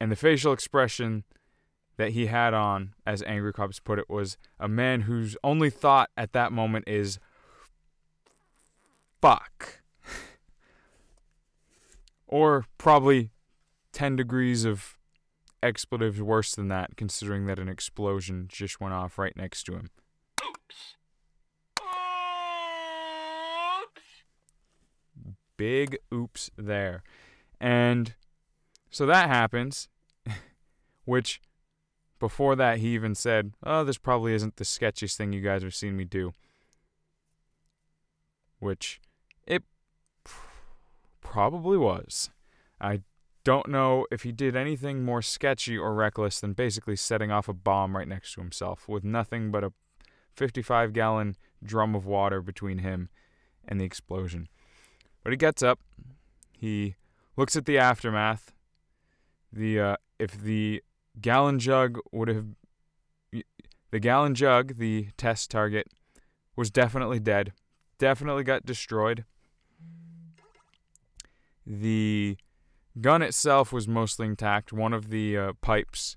And 0.00 0.12
the 0.12 0.16
facial 0.16 0.52
expression 0.52 1.24
that 1.96 2.12
he 2.12 2.26
had 2.26 2.54
on, 2.54 2.94
as 3.06 3.22
Angry 3.24 3.52
Cops 3.52 3.78
put 3.80 3.98
it, 3.98 4.08
was 4.08 4.36
a 4.58 4.68
man 4.68 5.02
whose 5.02 5.36
only 5.44 5.70
thought 5.70 6.10
at 6.16 6.32
that 6.32 6.52
moment 6.52 6.86
is, 6.88 7.18
fuck. 9.20 9.82
or 12.26 12.64
probably 12.78 13.30
10 13.92 14.16
degrees 14.16 14.64
of 14.64 14.96
expletives 15.62 16.20
worse 16.22 16.54
than 16.54 16.68
that, 16.68 16.96
considering 16.96 17.46
that 17.46 17.58
an 17.58 17.68
explosion 17.68 18.46
just 18.48 18.80
went 18.80 18.94
off 18.94 19.18
right 19.18 19.36
next 19.36 19.64
to 19.64 19.74
him. 19.74 19.90
Oops. 20.46 20.96
Big 25.56 25.98
oops 26.12 26.50
there. 26.56 27.02
And 27.60 28.14
so 28.90 29.04
that 29.06 29.28
happens, 29.28 29.88
which 31.04 31.40
before 32.20 32.54
that 32.54 32.78
he 32.78 32.88
even 32.88 33.16
said, 33.16 33.52
Oh, 33.64 33.82
this 33.82 33.98
probably 33.98 34.34
isn't 34.34 34.56
the 34.56 34.64
sketchiest 34.64 35.16
thing 35.16 35.32
you 35.32 35.40
guys 35.40 35.62
have 35.64 35.74
seen 35.74 35.96
me 35.96 36.04
do. 36.04 36.34
Which 38.60 39.00
it 39.46 39.64
probably 41.20 41.78
was. 41.78 42.30
I 42.80 43.00
don't 43.42 43.68
know 43.68 44.06
if 44.10 44.22
he 44.22 44.32
did 44.32 44.54
anything 44.54 45.02
more 45.02 45.22
sketchy 45.22 45.76
or 45.76 45.94
reckless 45.94 46.40
than 46.40 46.52
basically 46.52 46.96
setting 46.96 47.30
off 47.30 47.48
a 47.48 47.54
bomb 47.54 47.96
right 47.96 48.06
next 48.06 48.34
to 48.34 48.40
himself 48.40 48.86
with 48.86 49.02
nothing 49.02 49.50
but 49.50 49.64
a 49.64 49.72
55 50.36 50.92
gallon 50.92 51.36
drum 51.64 51.94
of 51.94 52.06
water 52.06 52.42
between 52.42 52.78
him 52.78 53.08
and 53.66 53.80
the 53.80 53.84
explosion. 53.84 54.48
But 55.24 55.32
he 55.32 55.36
gets 55.36 55.62
up, 55.62 55.80
he 56.52 56.96
looks 57.36 57.56
at 57.56 57.64
the 57.64 57.78
aftermath. 57.78 58.52
The 59.52 59.80
uh, 59.80 59.96
if 60.18 60.40
the 60.40 60.82
gallon 61.20 61.58
jug 61.58 61.98
would 62.12 62.28
have 62.28 62.46
the 63.90 63.98
gallon 63.98 64.34
jug, 64.34 64.76
the 64.76 65.08
test 65.16 65.50
target, 65.50 65.88
was 66.56 66.70
definitely 66.70 67.18
dead. 67.18 67.52
Definitely 67.98 68.44
got 68.44 68.64
destroyed. 68.64 69.24
The 71.66 72.36
gun 73.00 73.22
itself 73.22 73.72
was 73.72 73.88
mostly 73.88 74.26
intact. 74.26 74.72
One 74.72 74.92
of 74.92 75.10
the 75.10 75.36
uh, 75.36 75.52
pipes, 75.60 76.16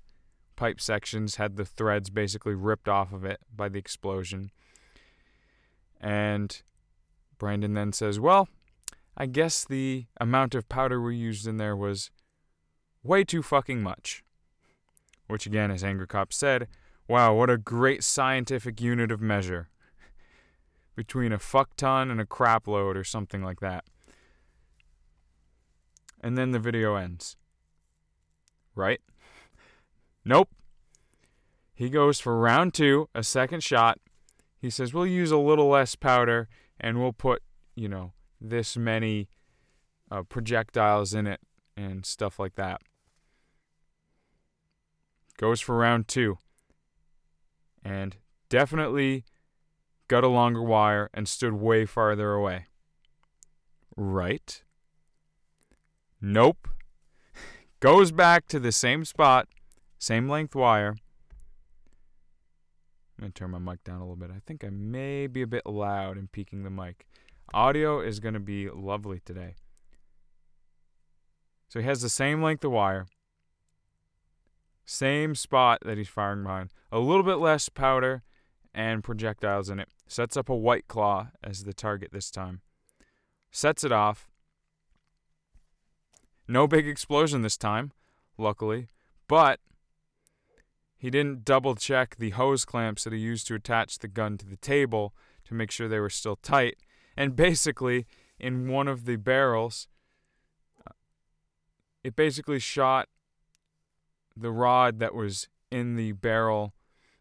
pipe 0.56 0.80
sections, 0.80 1.36
had 1.36 1.56
the 1.56 1.64
threads 1.64 2.10
basically 2.10 2.54
ripped 2.54 2.88
off 2.88 3.12
of 3.12 3.24
it 3.24 3.40
by 3.54 3.68
the 3.68 3.78
explosion. 3.78 4.50
And 6.00 6.62
Brandon 7.38 7.74
then 7.74 7.92
says, 7.92 8.20
Well, 8.20 8.48
I 9.16 9.26
guess 9.26 9.64
the 9.64 10.06
amount 10.20 10.54
of 10.54 10.68
powder 10.68 11.00
we 11.00 11.16
used 11.16 11.46
in 11.46 11.56
there 11.56 11.76
was 11.76 12.10
way 13.02 13.24
too 13.24 13.42
fucking 13.42 13.82
much. 13.82 14.24
Which, 15.26 15.46
again, 15.46 15.70
as 15.70 15.82
Angry 15.82 16.06
Cop 16.06 16.32
said, 16.32 16.68
wow, 17.08 17.34
what 17.34 17.50
a 17.50 17.58
great 17.58 18.04
scientific 18.04 18.80
unit 18.80 19.10
of 19.10 19.20
measure. 19.20 19.68
Between 20.96 21.32
a 21.32 21.38
fuck 21.38 21.76
ton 21.76 22.10
and 22.10 22.20
a 22.20 22.26
crap 22.26 22.66
load 22.66 22.96
or 22.96 23.04
something 23.04 23.42
like 23.42 23.60
that 23.60 23.84
and 26.24 26.38
then 26.38 26.52
the 26.52 26.58
video 26.58 26.96
ends. 26.96 27.36
Right? 28.74 29.00
Nope. 30.26 30.48
He 31.74 31.90
goes 31.90 32.18
for 32.18 32.38
round 32.38 32.72
two, 32.72 33.10
a 33.14 33.22
second 33.22 33.62
shot. 33.62 34.00
He 34.58 34.70
says, 34.70 34.94
We'll 34.94 35.06
use 35.06 35.30
a 35.30 35.36
little 35.36 35.68
less 35.68 35.96
powder 35.96 36.48
and 36.80 36.98
we'll 36.98 37.12
put, 37.12 37.42
you 37.74 37.90
know, 37.90 38.14
this 38.40 38.74
many 38.74 39.28
uh, 40.10 40.22
projectiles 40.22 41.12
in 41.12 41.26
it 41.26 41.40
and 41.76 42.06
stuff 42.06 42.38
like 42.38 42.54
that. 42.54 42.80
Goes 45.36 45.60
for 45.60 45.76
round 45.76 46.08
two. 46.08 46.38
And 47.84 48.16
definitely 48.48 49.24
got 50.08 50.24
a 50.24 50.28
longer 50.28 50.62
wire 50.62 51.10
and 51.12 51.28
stood 51.28 51.54
way 51.54 51.86
farther 51.86 52.32
away. 52.32 52.66
Right? 53.96 54.62
Nope. 56.20 56.68
Goes 57.80 58.12
back 58.12 58.46
to 58.48 58.58
the 58.58 58.72
same 58.72 59.04
spot, 59.04 59.48
same 59.98 60.28
length 60.28 60.54
wire. 60.54 60.96
I'm 63.18 63.22
going 63.24 63.32
to 63.32 63.38
turn 63.38 63.50
my 63.50 63.58
mic 63.58 63.84
down 63.84 63.96
a 63.96 64.04
little 64.04 64.16
bit. 64.16 64.30
I 64.30 64.40
think 64.46 64.64
I 64.64 64.70
may 64.70 65.26
be 65.26 65.42
a 65.42 65.46
bit 65.46 65.66
loud 65.66 66.16
in 66.16 66.28
peaking 66.28 66.64
the 66.64 66.70
mic. 66.70 67.06
Audio 67.52 68.00
is 68.00 68.20
going 68.20 68.34
to 68.34 68.40
be 68.40 68.68
lovely 68.70 69.20
today. 69.24 69.54
So 71.68 71.80
he 71.80 71.86
has 71.86 72.02
the 72.02 72.08
same 72.08 72.42
length 72.42 72.64
of 72.64 72.72
wire, 72.72 73.06
same 74.84 75.34
spot 75.34 75.80
that 75.84 75.98
he's 75.98 76.08
firing 76.08 76.42
behind, 76.42 76.70
a 76.92 76.98
little 76.98 77.22
bit 77.22 77.36
less 77.36 77.68
powder 77.68 78.22
and 78.74 79.04
projectiles 79.04 79.70
in 79.70 79.78
it. 79.78 79.88
Sets 80.06 80.36
up 80.36 80.48
a 80.48 80.56
white 80.56 80.88
claw 80.88 81.28
as 81.42 81.64
the 81.64 81.72
target 81.72 82.10
this 82.12 82.30
time. 82.30 82.60
Sets 83.50 83.84
it 83.84 83.92
off, 83.92 84.28
no 86.46 86.66
big 86.66 86.86
explosion 86.86 87.42
this 87.42 87.56
time, 87.56 87.92
luckily, 88.36 88.88
but 89.28 89.60
he 90.96 91.10
didn't 91.10 91.44
double 91.44 91.74
check 91.74 92.16
the 92.16 92.30
hose 92.30 92.64
clamps 92.64 93.04
that 93.04 93.12
he 93.12 93.18
used 93.18 93.46
to 93.46 93.54
attach 93.54 93.98
the 93.98 94.08
gun 94.08 94.36
to 94.38 94.46
the 94.46 94.56
table 94.56 95.14
to 95.44 95.54
make 95.54 95.70
sure 95.70 95.88
they 95.88 96.00
were 96.00 96.10
still 96.10 96.36
tight. 96.36 96.76
And 97.16 97.36
basically, 97.36 98.06
in 98.38 98.68
one 98.68 98.88
of 98.88 99.04
the 99.04 99.16
barrels, 99.16 99.88
it 102.02 102.16
basically 102.16 102.58
shot 102.58 103.08
the 104.36 104.50
rod 104.50 104.98
that 105.00 105.14
was 105.14 105.48
in 105.70 105.96
the 105.96 106.12
barrel 106.12 106.74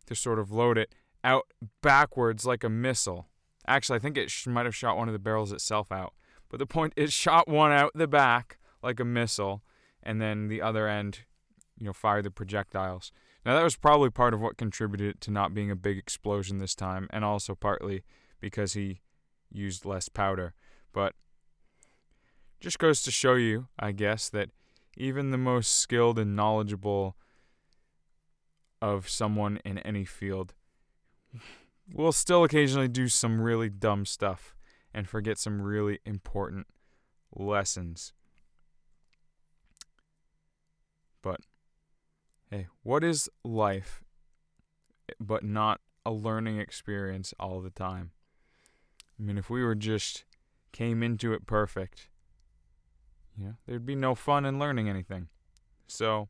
to 0.05 0.15
sort 0.15 0.39
of 0.39 0.51
load 0.51 0.77
it 0.77 0.93
out 1.23 1.45
backwards 1.81 2.45
like 2.45 2.63
a 2.63 2.69
missile. 2.69 3.27
Actually, 3.67 3.97
I 3.97 3.99
think 3.99 4.17
it 4.17 4.29
sh- 4.29 4.47
might 4.47 4.65
have 4.65 4.75
shot 4.75 4.97
one 4.97 5.07
of 5.07 5.13
the 5.13 5.19
barrels 5.19 5.51
itself 5.51 5.91
out. 5.91 6.13
But 6.49 6.59
the 6.59 6.65
point, 6.65 6.93
is, 6.95 7.13
shot 7.13 7.47
one 7.47 7.71
out 7.71 7.91
the 7.95 8.07
back 8.07 8.59
like 8.81 8.99
a 8.99 9.05
missile, 9.05 9.63
and 10.03 10.21
then 10.21 10.49
the 10.49 10.61
other 10.61 10.87
end, 10.87 11.21
you 11.79 11.85
know, 11.85 11.93
fire 11.93 12.21
the 12.21 12.29
projectiles. 12.29 13.11
Now 13.45 13.55
that 13.55 13.63
was 13.63 13.75
probably 13.75 14.09
part 14.09 14.33
of 14.33 14.41
what 14.41 14.57
contributed 14.57 15.19
to 15.21 15.31
not 15.31 15.53
being 15.53 15.71
a 15.71 15.75
big 15.75 15.97
explosion 15.97 16.57
this 16.57 16.75
time, 16.75 17.07
and 17.09 17.25
also 17.25 17.55
partly 17.55 18.03
because 18.39 18.73
he 18.73 19.01
used 19.51 19.85
less 19.85 20.09
powder. 20.09 20.53
But 20.93 21.13
just 22.59 22.79
goes 22.79 23.01
to 23.03 23.11
show 23.11 23.35
you, 23.35 23.67
I 23.79 23.91
guess, 23.91 24.29
that 24.29 24.49
even 24.97 25.31
the 25.31 25.37
most 25.37 25.79
skilled 25.79 26.19
and 26.19 26.35
knowledgeable 26.35 27.15
of 28.81 29.09
someone 29.09 29.59
in 29.63 29.77
any 29.79 30.05
field 30.05 30.53
will 31.93 32.11
still 32.11 32.43
occasionally 32.43 32.87
do 32.87 33.07
some 33.07 33.41
really 33.41 33.69
dumb 33.69 34.05
stuff 34.05 34.55
and 34.93 35.07
forget 35.07 35.37
some 35.37 35.61
really 35.61 35.99
important 36.05 36.67
lessons. 37.35 38.13
But 41.21 41.41
hey, 42.51 42.67
what 42.83 43.03
is 43.03 43.29
life 43.43 44.03
eh, 45.09 45.13
but 45.19 45.43
not 45.43 45.79
a 46.05 46.11
learning 46.11 46.59
experience 46.59 47.33
all 47.39 47.61
the 47.61 47.69
time? 47.69 48.11
I 49.19 49.23
mean, 49.23 49.37
if 49.37 49.49
we 49.49 49.63
were 49.63 49.75
just 49.75 50.25
came 50.73 51.01
into 51.01 51.33
it 51.33 51.47
perfect, 51.47 52.09
you 53.37 53.45
know, 53.45 53.55
there'd 53.65 53.85
be 53.85 53.95
no 53.95 54.15
fun 54.15 54.45
in 54.45 54.59
learning 54.59 54.89
anything. 54.89 55.27
So, 55.87 56.29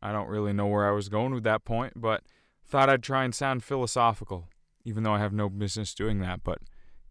I 0.00 0.12
don't 0.12 0.28
really 0.28 0.52
know 0.52 0.66
where 0.66 0.88
I 0.88 0.92
was 0.92 1.08
going 1.08 1.34
with 1.34 1.44
that 1.44 1.64
point, 1.64 1.94
but 1.96 2.22
thought 2.64 2.88
I'd 2.88 3.02
try 3.02 3.24
and 3.24 3.34
sound 3.34 3.64
philosophical, 3.64 4.48
even 4.84 5.02
though 5.02 5.14
I 5.14 5.18
have 5.18 5.32
no 5.32 5.48
business 5.48 5.94
doing 5.94 6.20
that. 6.20 6.44
But, 6.44 6.58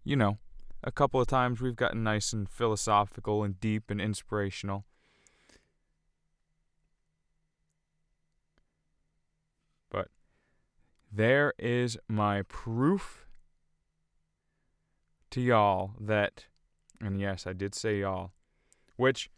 you 0.04 0.15
know, 0.15 0.38
a 0.84 0.91
couple 0.91 1.20
of 1.20 1.28
times 1.28 1.60
we've 1.60 1.76
gotten 1.76 2.04
nice 2.04 2.32
and 2.32 2.50
philosophical 2.50 3.43
and 3.43 3.60
deep 3.60 3.89
and 3.89 4.00
inspirational. 4.00 4.86
But 9.89 10.10
there 11.12 11.54
is 11.58 11.98
my 12.08 12.43
proof 12.43 13.26
to 15.32 15.41
y'all 15.41 15.91
that, 16.00 16.46
and 17.01 17.19
yes, 17.19 17.45
I 17.45 17.53
did 17.53 17.75
say 17.75 17.99
y'all, 17.99 18.31
which 18.95 19.29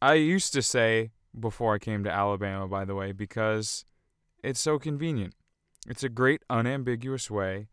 I 0.00 0.14
used 0.14 0.52
to 0.54 0.62
say 0.62 1.12
before 1.38 1.74
I 1.74 1.78
came 1.78 2.04
to 2.04 2.10
Alabama, 2.10 2.66
by 2.66 2.84
the 2.84 2.94
way, 2.94 3.12
because 3.12 3.84
it's 4.42 4.60
so 4.60 4.78
convenient. 4.78 5.34
It's 5.88 6.02
a 6.02 6.08
great 6.08 6.42
unambiguous 6.50 7.30
way 7.30 7.68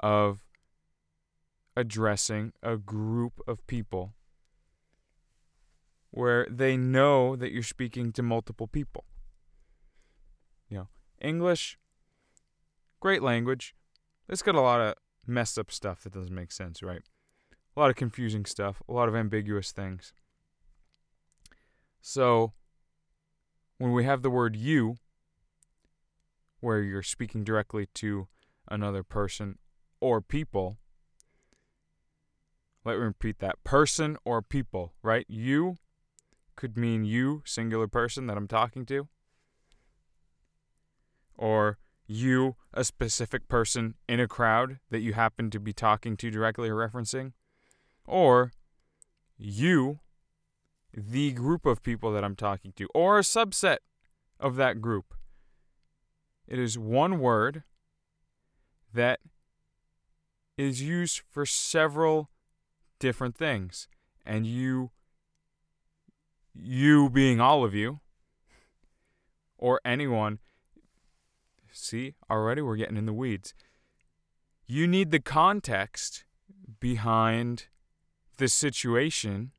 of 0.00 0.44
addressing 1.76 2.52
a 2.62 2.76
group 2.76 3.40
of 3.46 3.66
people 3.66 4.14
where 6.10 6.46
they 6.50 6.76
know 6.76 7.36
that 7.36 7.52
you're 7.52 7.62
speaking 7.62 8.12
to 8.12 8.22
multiple 8.22 8.66
people. 8.66 9.04
You 10.68 10.78
know, 10.78 10.88
English, 11.20 11.78
great 13.00 13.22
language. 13.22 13.74
It's 14.28 14.42
got 14.42 14.54
a 14.54 14.60
lot 14.60 14.80
of 14.80 14.94
messed 15.26 15.58
up 15.58 15.70
stuff 15.70 16.02
that 16.02 16.12
doesn't 16.12 16.34
make 16.34 16.52
sense, 16.52 16.82
right? 16.82 17.02
A 17.76 17.80
lot 17.80 17.90
of 17.90 17.96
confusing 17.96 18.46
stuff, 18.46 18.82
a 18.88 18.92
lot 18.92 19.08
of 19.08 19.14
ambiguous 19.14 19.70
things. 19.70 20.14
So, 22.00 22.52
when 23.78 23.92
we 23.92 24.04
have 24.04 24.22
the 24.22 24.30
word 24.30 24.56
you, 24.56 24.96
where 26.60 26.80
you're 26.80 27.02
speaking 27.02 27.44
directly 27.44 27.86
to 27.94 28.28
another 28.68 29.02
person 29.02 29.58
or 30.00 30.20
people, 30.20 30.78
let 32.84 32.96
me 32.96 33.04
repeat 33.04 33.40
that 33.40 33.62
person 33.64 34.16
or 34.24 34.40
people, 34.40 34.94
right? 35.02 35.26
You 35.28 35.76
could 36.54 36.76
mean 36.76 37.04
you, 37.04 37.42
singular 37.44 37.88
person 37.88 38.26
that 38.26 38.36
I'm 38.36 38.48
talking 38.48 38.86
to, 38.86 39.08
or 41.34 41.78
you, 42.06 42.56
a 42.72 42.84
specific 42.84 43.48
person 43.48 43.96
in 44.08 44.20
a 44.20 44.28
crowd 44.28 44.78
that 44.90 45.00
you 45.00 45.12
happen 45.12 45.50
to 45.50 45.60
be 45.60 45.72
talking 45.72 46.16
to 46.16 46.30
directly 46.30 46.70
or 46.70 46.76
referencing, 46.76 47.32
or 48.06 48.52
you, 49.36 50.00
the 50.92 51.32
group 51.32 51.66
of 51.66 51.82
people 51.82 52.12
that 52.12 52.24
I'm 52.24 52.36
talking 52.36 52.72
to, 52.76 52.88
or 52.94 53.18
a 53.18 53.22
subset 53.22 53.78
of 54.40 54.56
that 54.56 54.80
group. 54.80 55.14
It 56.46 56.58
is 56.58 56.78
one 56.78 57.18
word 57.18 57.64
that 58.94 59.20
is 60.56 60.80
used 60.80 61.22
for 61.28 61.44
several 61.44 62.30
different 62.98 63.36
things. 63.36 63.88
And 64.24 64.46
you, 64.46 64.90
you 66.54 67.10
being 67.10 67.40
all 67.40 67.64
of 67.64 67.74
you, 67.74 68.00
or 69.58 69.80
anyone, 69.84 70.38
see, 71.72 72.14
already 72.30 72.62
we're 72.62 72.76
getting 72.76 72.96
in 72.96 73.06
the 73.06 73.12
weeds. 73.12 73.54
You 74.66 74.86
need 74.86 75.10
the 75.10 75.20
context 75.20 76.24
behind 76.80 77.66
the 78.36 78.48
situation 78.48 79.52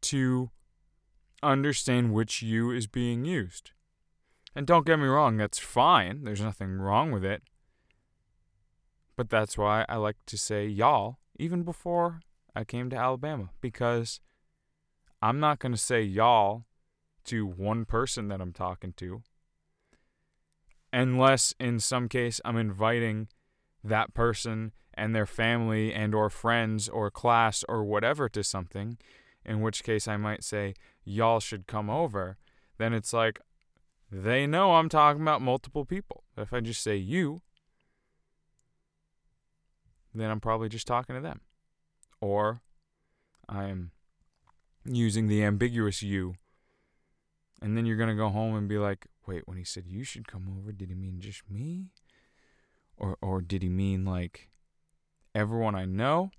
to 0.00 0.50
understand 1.42 2.12
which 2.12 2.42
you 2.42 2.70
is 2.70 2.86
being 2.86 3.24
used. 3.24 3.72
And 4.54 4.66
don't 4.66 4.86
get 4.86 4.98
me 4.98 5.06
wrong, 5.06 5.36
that's 5.36 5.58
fine. 5.58 6.24
There's 6.24 6.40
nothing 6.40 6.78
wrong 6.78 7.12
with 7.12 7.24
it. 7.24 7.42
But 9.16 9.30
that's 9.30 9.58
why 9.58 9.84
I 9.88 9.96
like 9.96 10.16
to 10.26 10.38
say 10.38 10.66
y'all 10.66 11.18
even 11.38 11.62
before 11.62 12.20
I 12.54 12.64
came 12.64 12.90
to 12.90 12.96
Alabama 12.96 13.50
because 13.60 14.20
I'm 15.20 15.40
not 15.40 15.58
going 15.58 15.72
to 15.72 15.78
say 15.78 16.02
y'all 16.02 16.64
to 17.26 17.46
one 17.46 17.84
person 17.84 18.28
that 18.28 18.40
I'm 18.40 18.52
talking 18.52 18.92
to 18.94 19.22
unless 20.92 21.54
in 21.60 21.78
some 21.78 22.08
case 22.08 22.40
I'm 22.44 22.56
inviting 22.56 23.28
that 23.84 24.14
person 24.14 24.72
and 24.98 25.14
their 25.14 25.26
family 25.26 25.92
and 25.92 26.14
or 26.14 26.28
friends 26.28 26.88
or 26.88 27.10
class 27.10 27.64
or 27.68 27.84
whatever 27.84 28.28
to 28.28 28.42
something 28.42 28.98
in 29.44 29.60
which 29.60 29.82
case 29.82 30.06
I 30.06 30.16
might 30.16 30.44
say 30.44 30.74
y'all 31.04 31.40
should 31.40 31.66
come 31.66 31.88
over 31.88 32.36
then 32.76 32.92
it's 32.92 33.12
like 33.12 33.40
they 34.10 34.46
know 34.46 34.74
I'm 34.74 34.88
talking 34.88 35.22
about 35.22 35.42
multiple 35.42 35.84
people 35.84 36.24
if 36.36 36.52
I 36.52 36.60
just 36.60 36.82
say 36.82 36.96
you 36.96 37.40
then 40.14 40.30
I'm 40.30 40.40
probably 40.40 40.68
just 40.68 40.86
talking 40.86 41.14
to 41.14 41.20
them. 41.20 41.40
Or 42.20 42.60
I'm 43.48 43.92
using 44.84 45.28
the 45.28 45.44
ambiguous 45.44 46.02
you. 46.02 46.34
And 47.60 47.76
then 47.76 47.86
you're 47.86 47.96
going 47.96 48.08
to 48.08 48.14
go 48.14 48.28
home 48.28 48.54
and 48.54 48.68
be 48.68 48.78
like, 48.78 49.06
wait, 49.26 49.46
when 49.46 49.58
he 49.58 49.64
said 49.64 49.84
you 49.86 50.04
should 50.04 50.28
come 50.28 50.46
over, 50.58 50.72
did 50.72 50.88
he 50.88 50.94
mean 50.94 51.20
just 51.20 51.48
me? 51.50 51.86
Or, 52.96 53.16
or 53.20 53.40
did 53.40 53.62
he 53.62 53.68
mean 53.68 54.04
like 54.04 54.48
everyone 55.38 55.74
I 55.74 55.84
know? 55.84 56.30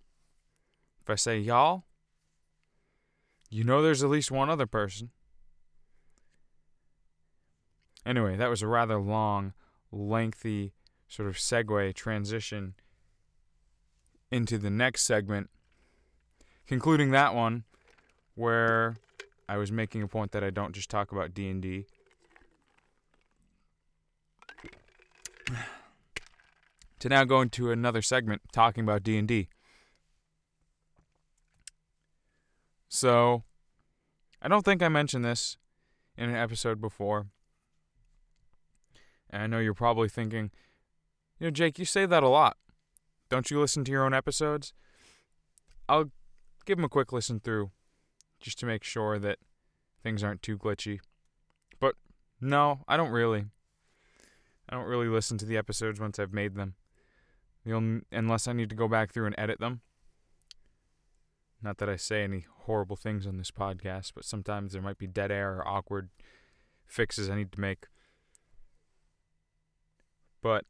If 1.01 1.09
I 1.09 1.15
say 1.15 1.39
y'all, 1.39 1.85
you 3.49 3.63
know 3.63 3.81
there's 3.81 4.03
at 4.03 4.09
least 4.09 4.29
one 4.29 4.49
other 4.49 4.67
person. 4.67 5.09
Anyway, 8.05 8.35
that 8.35 8.49
was 8.49 8.61
a 8.61 8.67
rather 8.67 8.97
long, 8.97 9.53
lengthy 9.91 10.73
sort 11.07 11.27
of 11.27 11.35
segue 11.35 11.93
transition 11.95 12.75
into 14.31 14.57
the 14.57 14.69
next 14.69 15.03
segment, 15.03 15.49
concluding 16.67 17.11
that 17.11 17.33
one 17.33 17.63
where 18.35 18.97
I 19.47 19.57
was 19.57 19.71
making 19.71 20.03
a 20.03 20.07
point 20.07 20.31
that 20.33 20.43
I 20.43 20.49
don't 20.49 20.73
just 20.73 20.89
talk 20.89 21.11
about 21.11 21.33
D&D. 21.33 21.85
To 26.99 27.09
now 27.09 27.23
go 27.23 27.41
into 27.41 27.71
another 27.71 28.01
segment 28.01 28.41
talking 28.51 28.83
about 28.83 29.03
D&D. 29.03 29.49
So, 32.87 33.43
I 34.41 34.47
don't 34.47 34.65
think 34.65 34.81
I 34.81 34.89
mentioned 34.89 35.23
this 35.23 35.57
in 36.17 36.29
an 36.29 36.35
episode 36.35 36.81
before. 36.81 37.27
And 39.29 39.43
I 39.43 39.47
know 39.47 39.59
you're 39.59 39.73
probably 39.73 40.09
thinking, 40.09 40.51
you 41.39 41.47
know, 41.47 41.51
Jake, 41.51 41.77
you 41.77 41.85
say 41.85 42.05
that 42.05 42.23
a 42.23 42.27
lot. 42.27 42.57
Don't 43.29 43.51
you 43.51 43.59
listen 43.59 43.83
to 43.85 43.91
your 43.91 44.03
own 44.03 44.13
episodes? 44.13 44.73
I'll 45.87 46.11
give 46.65 46.77
them 46.77 46.85
a 46.85 46.89
quick 46.89 47.13
listen 47.13 47.39
through 47.39 47.71
just 48.39 48.59
to 48.59 48.65
make 48.65 48.83
sure 48.83 49.19
that 49.19 49.37
things 50.01 50.23
aren't 50.23 50.41
too 50.41 50.57
glitchy. 50.57 50.99
But 51.79 51.95
no, 52.41 52.79
I 52.87 52.97
don't 52.97 53.11
really. 53.11 53.45
I 54.67 54.75
don't 54.75 54.85
really 54.85 55.07
listen 55.07 55.37
to 55.39 55.45
the 55.45 55.57
episodes 55.57 55.99
once 55.99 56.19
I've 56.19 56.33
made 56.33 56.55
them. 56.55 56.75
You'll, 57.65 58.01
unless 58.11 58.47
I 58.47 58.53
need 58.53 58.69
to 58.69 58.75
go 58.75 58.87
back 58.87 59.11
through 59.11 59.27
and 59.27 59.35
edit 59.37 59.59
them. 59.59 59.81
Not 61.61 61.77
that 61.79 61.89
I 61.89 61.97
say 61.97 62.23
any 62.23 62.45
horrible 62.61 62.95
things 62.95 63.27
on 63.27 63.37
this 63.37 63.51
podcast, 63.51 64.13
but 64.15 64.23
sometimes 64.23 64.73
there 64.73 64.81
might 64.81 64.97
be 64.97 65.07
dead 65.07 65.31
air 65.31 65.57
or 65.57 65.67
awkward 65.67 66.09
fixes 66.85 67.29
I 67.29 67.35
need 67.35 67.51
to 67.51 67.59
make. 67.59 67.87
But 70.41 70.65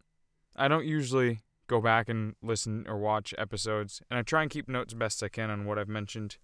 I 0.56 0.68
don't 0.68 0.86
usually 0.86 1.42
go 1.68 1.80
back 1.80 2.10
and 2.10 2.36
listen 2.42 2.86
or 2.88 2.98
watch 2.98 3.34
episodes. 3.38 4.02
And 4.10 4.18
I 4.18 4.24
try 4.24 4.42
and 4.42 4.52
keep 4.52 4.68
notes 4.68 4.94
best 4.94 5.22
I 5.24 5.30
can 5.30 5.50
on 5.50 5.66
what 5.66 5.78
I've 5.78 5.88
mentioned 5.88 6.38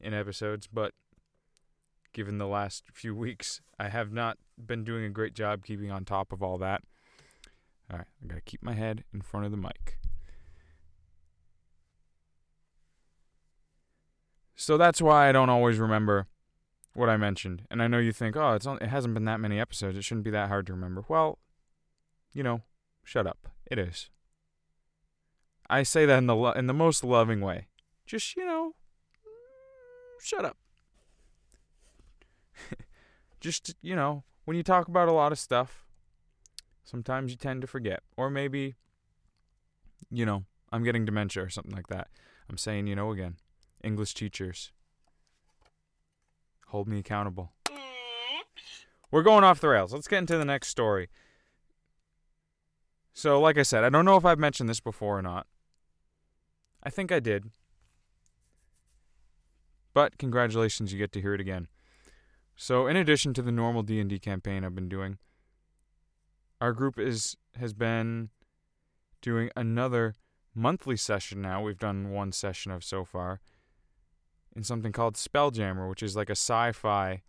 in 0.00 0.14
episodes, 0.14 0.66
but 0.66 0.94
given 2.12 2.38
the 2.38 2.46
last 2.46 2.84
few 2.92 3.14
weeks, 3.26 3.60
I 3.78 3.88
have 3.88 4.12
not 4.12 4.38
been 4.56 4.84
doing 4.84 5.04
a 5.04 5.10
great 5.10 5.34
job 5.34 5.64
keeping 5.64 5.90
on 5.90 6.04
top 6.04 6.32
of 6.32 6.42
all 6.42 6.58
that. 6.58 6.82
All 7.90 7.98
right, 7.98 8.06
I 8.22 8.26
got 8.26 8.34
to 8.36 8.40
keep 8.40 8.62
my 8.62 8.74
head 8.74 9.04
in 9.12 9.20
front 9.20 9.46
of 9.46 9.52
the 9.52 9.58
mic. 9.58 9.98
So 14.54 14.76
that's 14.76 15.00
why 15.02 15.28
I 15.28 15.32
don't 15.32 15.48
always 15.48 15.78
remember 15.78 16.26
what 16.94 17.08
I 17.08 17.16
mentioned. 17.16 17.62
And 17.70 17.82
I 17.82 17.88
know 17.88 17.98
you 17.98 18.12
think, 18.12 18.36
"Oh, 18.36 18.52
it's 18.52 18.66
it 18.66 18.82
hasn't 18.82 19.14
been 19.14 19.24
that 19.24 19.40
many 19.40 19.58
episodes. 19.58 19.96
It 19.96 20.04
shouldn't 20.04 20.24
be 20.24 20.30
that 20.30 20.48
hard 20.48 20.66
to 20.66 20.72
remember." 20.74 21.04
Well, 21.08 21.38
you 22.32 22.42
know, 22.42 22.62
shut 23.02 23.26
up. 23.26 23.48
It 23.70 23.78
is. 23.78 24.10
I 25.68 25.82
say 25.82 26.04
that 26.06 26.18
in 26.18 26.26
the 26.26 26.36
lo- 26.36 26.52
in 26.52 26.66
the 26.66 26.74
most 26.74 27.02
loving 27.02 27.40
way. 27.40 27.68
Just 28.06 28.36
you 28.36 28.44
know, 28.44 28.74
shut 30.20 30.44
up. 30.44 30.58
Just 33.40 33.74
you 33.80 33.96
know, 33.96 34.24
when 34.44 34.56
you 34.56 34.62
talk 34.62 34.88
about 34.88 35.08
a 35.08 35.12
lot 35.12 35.32
of 35.32 35.38
stuff, 35.38 35.86
sometimes 36.84 37.30
you 37.30 37.36
tend 37.36 37.60
to 37.62 37.66
forget, 37.66 38.02
or 38.16 38.30
maybe, 38.30 38.74
you 40.10 40.26
know, 40.26 40.44
I'm 40.72 40.82
getting 40.82 41.04
dementia 41.04 41.42
or 41.42 41.48
something 41.48 41.74
like 41.74 41.88
that. 41.88 42.08
I'm 42.48 42.58
saying 42.58 42.86
you 42.86 42.96
know 42.96 43.10
again, 43.10 43.36
English 43.82 44.14
teachers, 44.14 44.72
hold 46.68 46.88
me 46.88 46.98
accountable. 46.98 47.52
We're 49.10 49.22
going 49.22 49.42
off 49.44 49.60
the 49.60 49.68
rails. 49.68 49.92
Let's 49.92 50.06
get 50.06 50.18
into 50.18 50.38
the 50.38 50.44
next 50.44 50.68
story. 50.68 51.08
So, 53.12 53.40
like 53.40 53.58
I 53.58 53.62
said, 53.62 53.82
I 53.82 53.88
don't 53.90 54.04
know 54.04 54.16
if 54.16 54.24
I've 54.24 54.38
mentioned 54.38 54.68
this 54.68 54.80
before 54.80 55.18
or 55.18 55.22
not. 55.22 55.46
I 56.82 56.90
think 56.90 57.10
I 57.10 57.20
did. 57.20 57.50
But 59.92 60.16
congratulations, 60.16 60.92
you 60.92 60.98
get 60.98 61.12
to 61.12 61.20
hear 61.20 61.34
it 61.34 61.40
again. 61.40 61.66
So, 62.54 62.86
in 62.86 62.96
addition 62.96 63.34
to 63.34 63.42
the 63.42 63.52
normal 63.52 63.82
D&D 63.82 64.18
campaign 64.20 64.64
I've 64.64 64.74
been 64.74 64.88
doing, 64.88 65.18
our 66.60 66.72
group 66.72 66.98
is 66.98 67.36
has 67.58 67.72
been 67.72 68.30
doing 69.22 69.50
another 69.56 70.14
monthly 70.54 70.96
session 70.96 71.40
now. 71.40 71.62
We've 71.62 71.78
done 71.78 72.10
one 72.10 72.32
session 72.32 72.72
of 72.72 72.84
so 72.84 73.04
far 73.04 73.40
in 74.54 74.64
something 74.64 74.92
called 74.92 75.14
Spelljammer, 75.14 75.88
which 75.88 76.02
is 76.02 76.16
like 76.16 76.28
a 76.28 76.32
sci-fi 76.32 77.22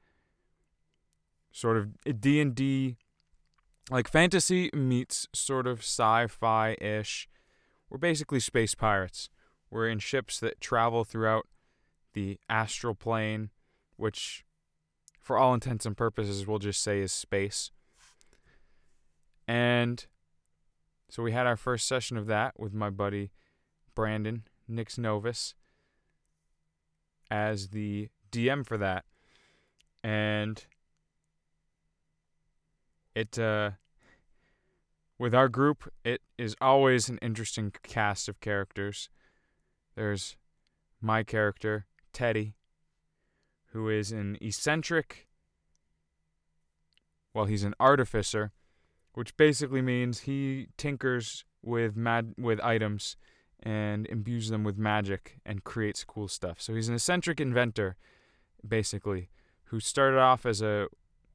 sort 1.51 1.77
of 1.77 1.89
eh, 2.05 2.13
D&D 2.17 2.97
like 3.89 4.07
fantasy 4.07 4.69
meets 4.73 5.27
sort 5.33 5.67
of 5.67 5.79
sci-fi-ish. 5.79 7.27
We're 7.89 7.97
basically 7.97 8.39
space 8.39 8.73
pirates. 8.73 9.29
We're 9.69 9.89
in 9.89 9.99
ships 9.99 10.39
that 10.39 10.61
travel 10.61 11.03
throughout 11.03 11.47
the 12.13 12.39
astral 12.49 12.95
plane, 12.95 13.49
which 13.97 14.45
for 15.19 15.37
all 15.37 15.53
intents 15.53 15.85
and 15.85 15.95
purposes 15.95 16.47
we'll 16.47 16.59
just 16.59 16.81
say 16.81 16.99
is 16.99 17.11
space. 17.11 17.71
And 19.47 20.05
so 21.09 21.23
we 21.23 21.31
had 21.31 21.47
our 21.47 21.57
first 21.57 21.87
session 21.87 22.17
of 22.17 22.27
that 22.27 22.59
with 22.59 22.73
my 22.73 22.89
buddy 22.89 23.31
Brandon 23.95 24.43
Nix 24.67 24.97
Novus 24.97 25.55
as 27.29 27.69
the 27.69 28.09
DM 28.31 28.65
for 28.65 28.77
that. 28.77 29.05
And 30.03 30.65
it 33.13 33.37
uh 33.37 33.71
with 35.19 35.35
our 35.35 35.49
group, 35.49 35.91
it 36.03 36.21
is 36.37 36.55
always 36.59 37.07
an 37.07 37.19
interesting 37.21 37.71
cast 37.83 38.27
of 38.27 38.39
characters. 38.39 39.09
There's 39.95 40.35
my 40.99 41.21
character, 41.23 41.85
Teddy, 42.11 42.55
who 43.71 43.89
is 43.89 44.11
an 44.11 44.37
eccentric 44.41 45.27
well, 47.33 47.45
he's 47.45 47.63
an 47.63 47.75
artificer, 47.79 48.51
which 49.13 49.35
basically 49.37 49.81
means 49.81 50.21
he 50.21 50.67
tinkers 50.77 51.45
with 51.61 51.95
mad 51.95 52.33
with 52.37 52.59
items 52.61 53.17
and 53.61 54.07
imbues 54.07 54.49
them 54.49 54.63
with 54.63 54.77
magic 54.77 55.37
and 55.45 55.63
creates 55.63 56.03
cool 56.03 56.27
stuff. 56.27 56.61
So 56.61 56.73
he's 56.73 56.89
an 56.89 56.95
eccentric 56.95 57.39
inventor, 57.39 57.95
basically, 58.67 59.29
who 59.65 59.79
started 59.79 60.19
off 60.19 60.45
as 60.45 60.61
a 60.61 60.87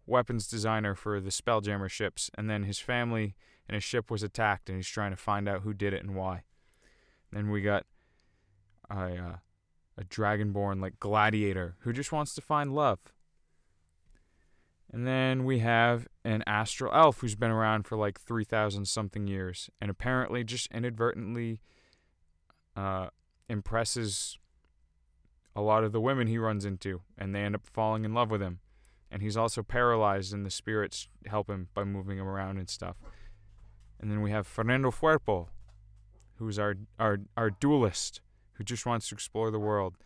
weapons 0.07 0.49
designer 0.49 0.95
for 0.95 1.21
the 1.21 1.31
Spelljammer 1.31 1.89
ships, 1.89 2.31
and 2.37 2.51
then 2.51 2.65
his 2.65 2.79
family 2.79 3.37
and 3.69 3.75
his 3.75 3.85
ship 3.85 4.11
was 4.11 4.23
attacked, 4.23 4.69
and 4.69 4.77
he's 4.77 4.89
trying 4.89 5.11
to 5.11 5.17
find 5.17 5.49
out 5.49 5.63
who 5.63 5.73
did 5.73 5.93
it 5.93 6.03
and 6.03 6.15
why. 6.15 6.43
Then 7.33 7.51
we 7.51 7.61
got 7.61 7.85
a 8.91 9.17
uh, 9.17 9.37
a 9.99 10.05
dragonborn 10.05 10.81
like 10.81 11.01
gladiator 11.01 11.77
who 11.81 11.93
just 11.93 12.13
wants 12.13 12.35
to 12.35 12.41
find 12.41 12.75
love. 12.75 12.99
And 14.93 15.07
then 15.07 15.45
we 15.45 15.59
have 15.59 16.07
an 16.25 16.45
astral 16.47 16.95
elf 16.95 17.21
who's 17.21 17.35
been 17.35 17.51
around 17.51 17.87
for 17.87 17.97
like 17.97 18.21
3,000 18.21 18.87
something 18.87 19.27
years 19.27 19.69
and 19.81 19.91
apparently 19.91 20.45
just 20.45 20.71
inadvertently 20.73 21.61
uh, 22.77 23.09
impresses 23.49 24.39
a 25.57 25.63
lot 25.63 25.85
of 25.85 25.93
the 25.93 26.01
women 26.01 26.27
he 26.27 26.39
runs 26.39 26.67
into, 26.67 27.01
and 27.17 27.35
they 27.35 27.41
end 27.41 27.55
up 27.55 27.67
falling 27.67 28.05
in 28.05 28.13
love 28.13 28.31
with 28.31 28.43
him. 28.43 28.61
And 29.11 29.23
he's 29.23 29.37
also 29.37 29.63
paralyzed, 29.63 30.35
and 30.35 30.45
the 30.45 30.51
spirits 30.51 31.09
help 31.27 31.49
him 31.49 31.69
by 31.73 31.85
moving 31.85 32.19
him 32.19 32.29
around 32.29 32.59
and 32.59 32.69
stuff. 32.69 32.97
And 33.99 34.11
then 34.11 34.21
we 34.21 34.31
have 34.31 34.47
Fernando 34.47 34.91
Fuerpo, 34.91 35.49
who's 36.35 36.59
our, 36.59 36.75
our, 36.99 37.21
our 37.37 37.51
duelist, 37.51 38.21
who 38.55 38.65
just 38.65 38.85
wants 38.85 39.09
to 39.09 39.15
explore 39.15 39.51
the 39.51 39.59
world. 39.59 39.97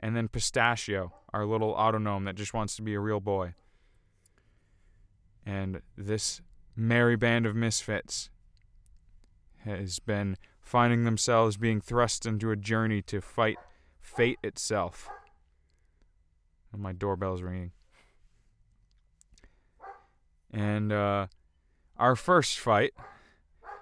And 0.00 0.16
then 0.16 0.26
Pistachio, 0.26 1.12
our 1.32 1.46
little 1.46 1.74
autognome 1.74 2.24
that 2.24 2.34
just 2.34 2.52
wants 2.52 2.74
to 2.76 2.82
be 2.82 2.94
a 2.94 3.00
real 3.00 3.20
boy. 3.20 3.54
And 5.46 5.82
this 5.96 6.40
merry 6.76 7.16
band 7.16 7.46
of 7.46 7.54
misfits 7.54 8.30
has 9.64 9.98
been 9.98 10.36
finding 10.60 11.04
themselves 11.04 11.56
being 11.56 11.80
thrust 11.80 12.26
into 12.26 12.50
a 12.50 12.56
journey 12.56 13.02
to 13.02 13.20
fight 13.20 13.56
fate 14.00 14.38
itself. 14.42 15.08
And 16.72 16.82
my 16.82 16.92
doorbell's 16.92 17.42
ringing. 17.42 17.72
And 20.52 20.92
uh, 20.92 21.26
our 21.96 22.14
first 22.14 22.58
fight, 22.58 22.92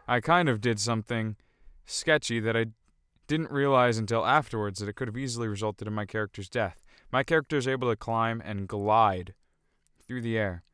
I 0.08 0.20
kind 0.20 0.48
of 0.48 0.60
did 0.60 0.80
something 0.80 1.36
sketchy 1.84 2.40
that 2.40 2.56
I 2.56 2.66
didn't 3.26 3.50
realize 3.50 3.98
until 3.98 4.24
afterwards 4.24 4.78
that 4.80 4.88
it 4.88 4.94
could 4.94 5.08
have 5.08 5.16
easily 5.16 5.48
resulted 5.48 5.86
in 5.86 5.94
my 5.94 6.06
character's 6.06 6.48
death. 6.48 6.82
My 7.10 7.22
character 7.22 7.56
is 7.56 7.68
able 7.68 7.88
to 7.90 7.96
climb 7.96 8.42
and 8.44 8.68
glide 8.68 9.34
through 10.06 10.22
the 10.22 10.38
air. 10.38 10.64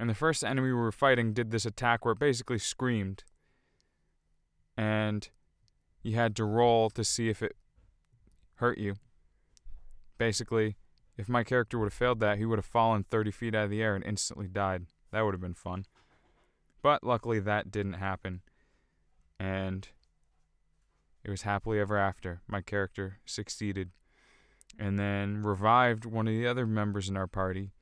And 0.00 0.08
the 0.08 0.14
first 0.14 0.42
enemy 0.42 0.68
we 0.68 0.72
were 0.72 0.90
fighting 0.90 1.34
did 1.34 1.50
this 1.50 1.66
attack 1.66 2.06
where 2.06 2.12
it 2.12 2.18
basically 2.18 2.58
screamed. 2.58 3.22
And 4.74 5.28
you 6.02 6.14
had 6.14 6.34
to 6.36 6.44
roll 6.46 6.88
to 6.88 7.04
see 7.04 7.28
if 7.28 7.42
it 7.42 7.54
hurt 8.54 8.78
you. 8.78 8.94
Basically, 10.16 10.78
if 11.18 11.28
my 11.28 11.44
character 11.44 11.78
would 11.78 11.84
have 11.84 11.92
failed 11.92 12.18
that, 12.20 12.38
he 12.38 12.46
would 12.46 12.58
have 12.58 12.64
fallen 12.64 13.04
30 13.04 13.30
feet 13.30 13.54
out 13.54 13.64
of 13.64 13.70
the 13.70 13.82
air 13.82 13.94
and 13.94 14.02
instantly 14.02 14.48
died. 14.48 14.86
That 15.12 15.20
would 15.20 15.34
have 15.34 15.40
been 15.42 15.52
fun. 15.52 15.84
But 16.80 17.04
luckily, 17.04 17.38
that 17.38 17.70
didn't 17.70 17.92
happen. 17.94 18.40
And 19.38 19.86
it 21.22 21.28
was 21.28 21.42
happily 21.42 21.78
ever 21.78 21.98
after. 21.98 22.40
My 22.48 22.62
character 22.62 23.18
succeeded. 23.26 23.90
And 24.78 24.98
then 24.98 25.42
revived 25.42 26.06
one 26.06 26.26
of 26.26 26.32
the 26.32 26.46
other 26.46 26.66
members 26.66 27.10
in 27.10 27.18
our 27.18 27.26
party 27.26 27.72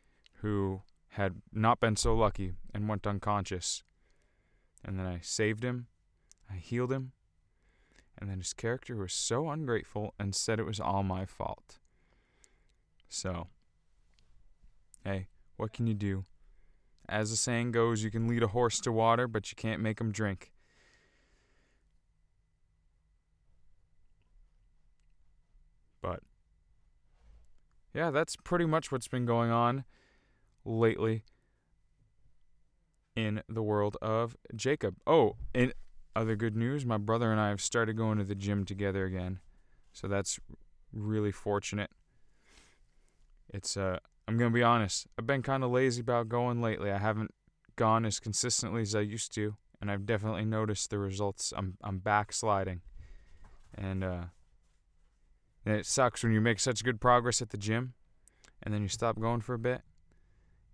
who 0.41 0.83
had 1.19 1.43
not 1.53 1.81
been 1.81 1.97
so 1.97 2.15
lucky 2.15 2.53
and 2.73 2.89
went 2.89 3.05
unconscious. 3.05 3.83
And 4.85 4.97
then 4.97 5.05
I 5.05 5.19
saved 5.21 5.65
him, 5.65 5.89
I 6.49 6.55
healed 6.55 6.93
him, 6.93 7.11
and 8.17 8.31
then 8.31 8.39
his 8.39 8.53
character 8.53 8.95
was 8.95 9.13
so 9.13 9.51
ungrateful 9.51 10.15
and 10.17 10.33
said 10.33 10.61
it 10.61 10.65
was 10.67 10.79
all 10.79 11.03
my 11.03 11.27
fault. 11.27 11.81
So, 13.09 13.49
hey, 15.03 15.27
what 15.57 15.73
can 15.73 15.89
you 15.89 15.95
do? 15.95 16.25
As 17.09 17.31
the 17.31 17.37
saying 17.37 17.73
goes, 17.73 18.05
you 18.05 18.13
can 18.13 18.29
lead 18.29 18.45
a 18.45 18.49
horse 18.49 18.79
to 18.81 18.93
water, 18.93 19.27
but 19.27 19.51
you 19.51 19.57
can't 19.57 19.83
make 19.83 20.01
him 20.01 20.13
drink. 20.13 20.53
But, 26.01 26.21
yeah, 27.93 28.13
that's 28.13 28.37
pretty 28.37 28.67
much 28.67 28.93
what's 28.93 29.09
been 29.09 29.27
going 29.27 29.51
on 29.51 29.85
lately 30.69 31.25
in 33.17 33.43
the 33.49 33.63
world 33.63 33.97
of 34.01 34.37
Jacob. 34.55 34.97
Oh, 35.07 35.37
and 35.55 35.73
other 36.15 36.37
good 36.37 36.57
news, 36.57 36.85
my 36.85 36.99
brother 36.99 37.33
and 37.33 37.41
I 37.41 37.49
have 37.49 37.61
started 37.61 37.97
going 37.97 38.19
to 38.19 38.25
the 38.25 38.35
gym 38.35 38.65
together 38.65 39.05
again. 39.05 39.41
So 39.93 40.07
that's 40.07 40.39
really 40.93 41.33
fortunate. 41.33 41.91
It's 43.49 43.77
uh 43.77 43.99
I'm 44.27 44.37
going 44.37 44.51
to 44.51 44.55
be 44.55 44.63
honest. 44.63 45.07
I've 45.19 45.27
been 45.27 45.43
kind 45.43 45.65
of 45.65 45.71
lazy 45.71 46.03
about 46.03 46.29
going 46.29 46.61
lately. 46.61 46.91
I 46.93 46.99
haven't 46.99 47.33
gone 47.77 48.05
as 48.05 48.21
consistently 48.21 48.83
as 48.83 48.95
I 48.95 49.01
used 49.01 49.33
to, 49.37 49.57
and 49.81 49.91
I've 49.91 50.05
definitely 50.05 50.45
noticed 50.45 50.91
the 50.91 50.99
results. 50.99 51.53
I'm 51.57 51.79
I'm 51.83 51.99
backsliding. 51.99 52.83
And 53.75 54.05
uh 54.05 54.25
and 55.65 55.77
it 55.77 55.87
sucks 55.87 56.23
when 56.23 56.33
you 56.33 56.41
make 56.41 56.61
such 56.61 56.85
good 56.85 57.01
progress 57.01 57.43
at 57.43 57.51
the 57.51 57.59
gym 57.59 57.95
and 58.63 58.73
then 58.73 58.83
you 58.83 58.89
stop 58.89 59.19
going 59.21 59.41
for 59.41 59.55
a 59.55 59.59
bit 59.59 59.83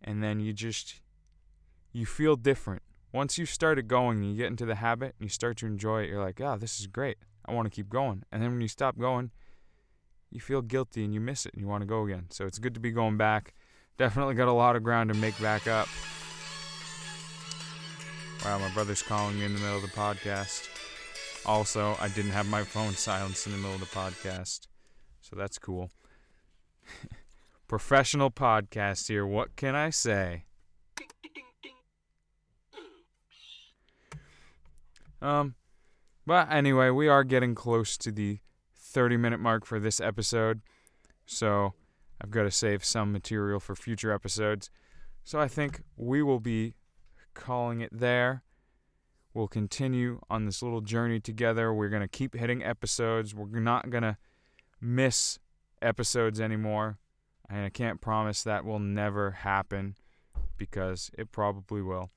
and 0.05 0.23
then 0.23 0.39
you 0.39 0.53
just 0.53 1.01
you 1.93 2.07
feel 2.07 2.37
different 2.37 2.83
once 3.15 3.39
you've 3.39 3.49
started 3.49 3.87
going 3.87 4.19
and 4.19 4.31
you 4.33 4.37
get 4.37 4.49
into 4.49 4.67
the 4.67 4.75
habit 4.75 5.15
and 5.19 5.27
you 5.27 5.29
start 5.29 5.57
to 5.57 5.67
enjoy 5.67 6.03
it, 6.03 6.11
you're 6.11 6.23
like, 6.23 6.41
oh, 6.41 6.57
this 6.57 6.81
is 6.81 6.89
great. 6.89 7.17
I 7.47 7.53
want 7.53 7.67
to 7.67 7.71
keep 7.71 7.89
going. 7.89 8.25
And 8.33 8.43
then 8.43 8.51
when 8.51 8.61
you 8.61 8.67
stop 8.67 8.99
going, 8.99 9.31
you 10.33 10.41
feel 10.41 10.63
guilty 10.63 11.05
and 11.05 11.15
you 11.15 11.21
miss 11.21 11.47
it 11.47 11.55
and 11.55 11.63
you 11.63 11.69
want 11.69 11.83
to 11.83 11.87
go 11.87 12.05
again. 12.05 12.27
So 12.31 12.45
it's 12.45 12.59
good 12.59 12.75
to 12.75 12.81
be 12.81 12.91
going 12.91 13.17
back. 13.17 13.55
Definitely 13.99 14.35
got 14.35 14.49
a 14.49 14.53
lot 14.53 14.75
of 14.75 14.83
ground 14.83 15.13
to 15.13 15.19
make 15.19 15.41
back 15.41 15.69
up. 15.69 15.87
Wow, 18.45 18.59
my 18.59 18.69
brother's 18.75 19.01
calling 19.01 19.39
me 19.39 19.45
in 19.45 19.55
the 19.55 19.61
middle 19.61 19.77
of 19.77 19.83
the 19.83 19.89
podcast. 19.89 20.69
Also, 21.47 21.97
I 22.01 22.09
didn't 22.09 22.33
have 22.33 22.49
my 22.49 22.65
phone 22.65 22.95
silenced 22.95 23.47
in 23.47 23.53
the 23.53 23.59
middle 23.59 23.77
of 23.77 23.81
the 23.81 23.87
podcast. 23.87 24.67
So 25.21 25.37
that's 25.37 25.57
cool. 25.57 25.93
Professional 27.75 28.31
podcast 28.31 29.09
here. 29.09 29.27
What 29.27 29.57
can 29.57 29.75
I 29.75 29.91
say? 29.91 30.45
Um, 35.21 35.57
but 36.25 36.53
anyway, 36.53 36.91
we 36.91 37.09
are 37.09 37.25
getting 37.25 37.57
close 37.57 37.99
to 37.99 38.13
the 38.13 38.39
30 38.77 39.17
minute 39.17 39.41
mark 39.41 39.67
for 39.67 39.81
this 39.81 39.99
episode. 39.99 40.61
So 41.27 41.75
I've 42.21 42.31
got 42.31 42.45
to 42.45 42.53
save 42.53 42.85
some 42.85 43.11
material 43.11 43.59
for 43.59 43.75
future 43.75 44.13
episodes. 44.13 44.71
So 45.25 45.41
I 45.41 45.49
think 45.49 45.83
we 45.97 46.23
will 46.23 46.39
be 46.39 46.77
calling 47.35 47.81
it 47.81 47.91
there. 47.91 48.45
We'll 49.35 49.49
continue 49.49 50.21
on 50.31 50.45
this 50.45 50.63
little 50.63 50.81
journey 50.81 51.19
together. 51.19 51.75
We're 51.75 51.89
going 51.89 52.03
to 52.03 52.09
keep 52.09 52.37
hitting 52.37 52.63
episodes. 52.63 53.35
We're 53.35 53.59
not 53.59 53.91
going 53.91 54.05
to 54.05 54.17
miss 54.81 55.41
episodes 55.83 56.41
anymore. 56.41 57.01
And 57.49 57.65
I 57.65 57.69
can't 57.69 58.01
promise 58.01 58.43
that 58.43 58.65
will 58.65 58.79
never 58.79 59.33
happen 59.33 59.97
because 60.57 61.11
it 61.19 61.31
probably 61.31 61.83
will. 61.83 62.11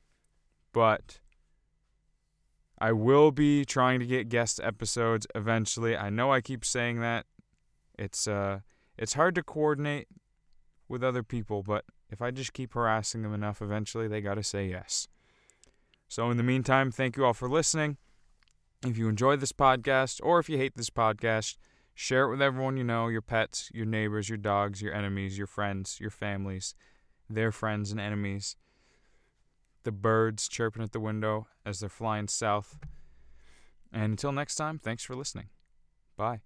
But 0.73 1.19
I 2.79 2.91
will 2.91 3.31
be 3.31 3.65
trying 3.65 3.99
to 3.99 4.05
get 4.05 4.29
guest 4.29 4.59
episodes 4.63 5.27
eventually. 5.35 5.97
I 5.97 6.09
know 6.09 6.31
I 6.31 6.41
keep 6.41 6.63
saying 6.63 6.99
that. 7.01 7.25
It's 7.97 8.27
uh 8.27 8.59
It's 8.97 9.13
hard 9.13 9.35
to 9.35 9.43
coordinate 9.43 10.07
with 10.87 11.03
other 11.03 11.23
people, 11.23 11.63
but 11.63 11.85
if 12.09 12.21
I 12.21 12.31
just 12.31 12.53
keep 12.53 12.73
harassing 12.73 13.21
them 13.21 13.33
enough, 13.33 13.61
eventually 13.61 14.07
they 14.07 14.21
got 14.21 14.35
to 14.35 14.43
say 14.43 14.67
yes. 14.67 15.07
So, 16.07 16.31
in 16.31 16.37
the 16.37 16.43
meantime, 16.43 16.91
thank 16.91 17.17
you 17.17 17.25
all 17.25 17.33
for 17.33 17.49
listening. 17.49 17.97
If 18.85 18.97
you 18.97 19.09
enjoy 19.09 19.35
this 19.35 19.51
podcast 19.51 20.21
or 20.23 20.39
if 20.39 20.49
you 20.49 20.57
hate 20.57 20.75
this 20.75 20.89
podcast, 20.89 21.57
share 21.97 22.25
it 22.25 22.29
with 22.29 22.43
everyone 22.43 22.77
you 22.77 22.83
know 22.83 23.07
your 23.07 23.23
pets, 23.23 23.71
your 23.73 23.87
neighbors, 23.87 24.29
your 24.29 24.37
dogs, 24.37 24.83
your 24.83 24.93
enemies, 24.93 25.35
your 25.35 25.47
friends, 25.47 25.99
your 25.99 26.11
families, 26.11 26.75
their 27.27 27.51
friends 27.51 27.91
and 27.91 27.99
enemies, 27.99 28.55
the 29.81 29.91
birds 29.91 30.47
chirping 30.47 30.83
at 30.83 30.91
the 30.91 30.99
window 30.99 31.47
as 31.65 31.79
they're 31.79 31.89
flying 31.89 32.27
south. 32.27 32.77
And 33.91 34.11
until 34.11 34.31
next 34.31 34.55
time, 34.55 34.77
thanks 34.77 35.03
for 35.03 35.15
listening. 35.15 35.49
Bye. 36.15 36.41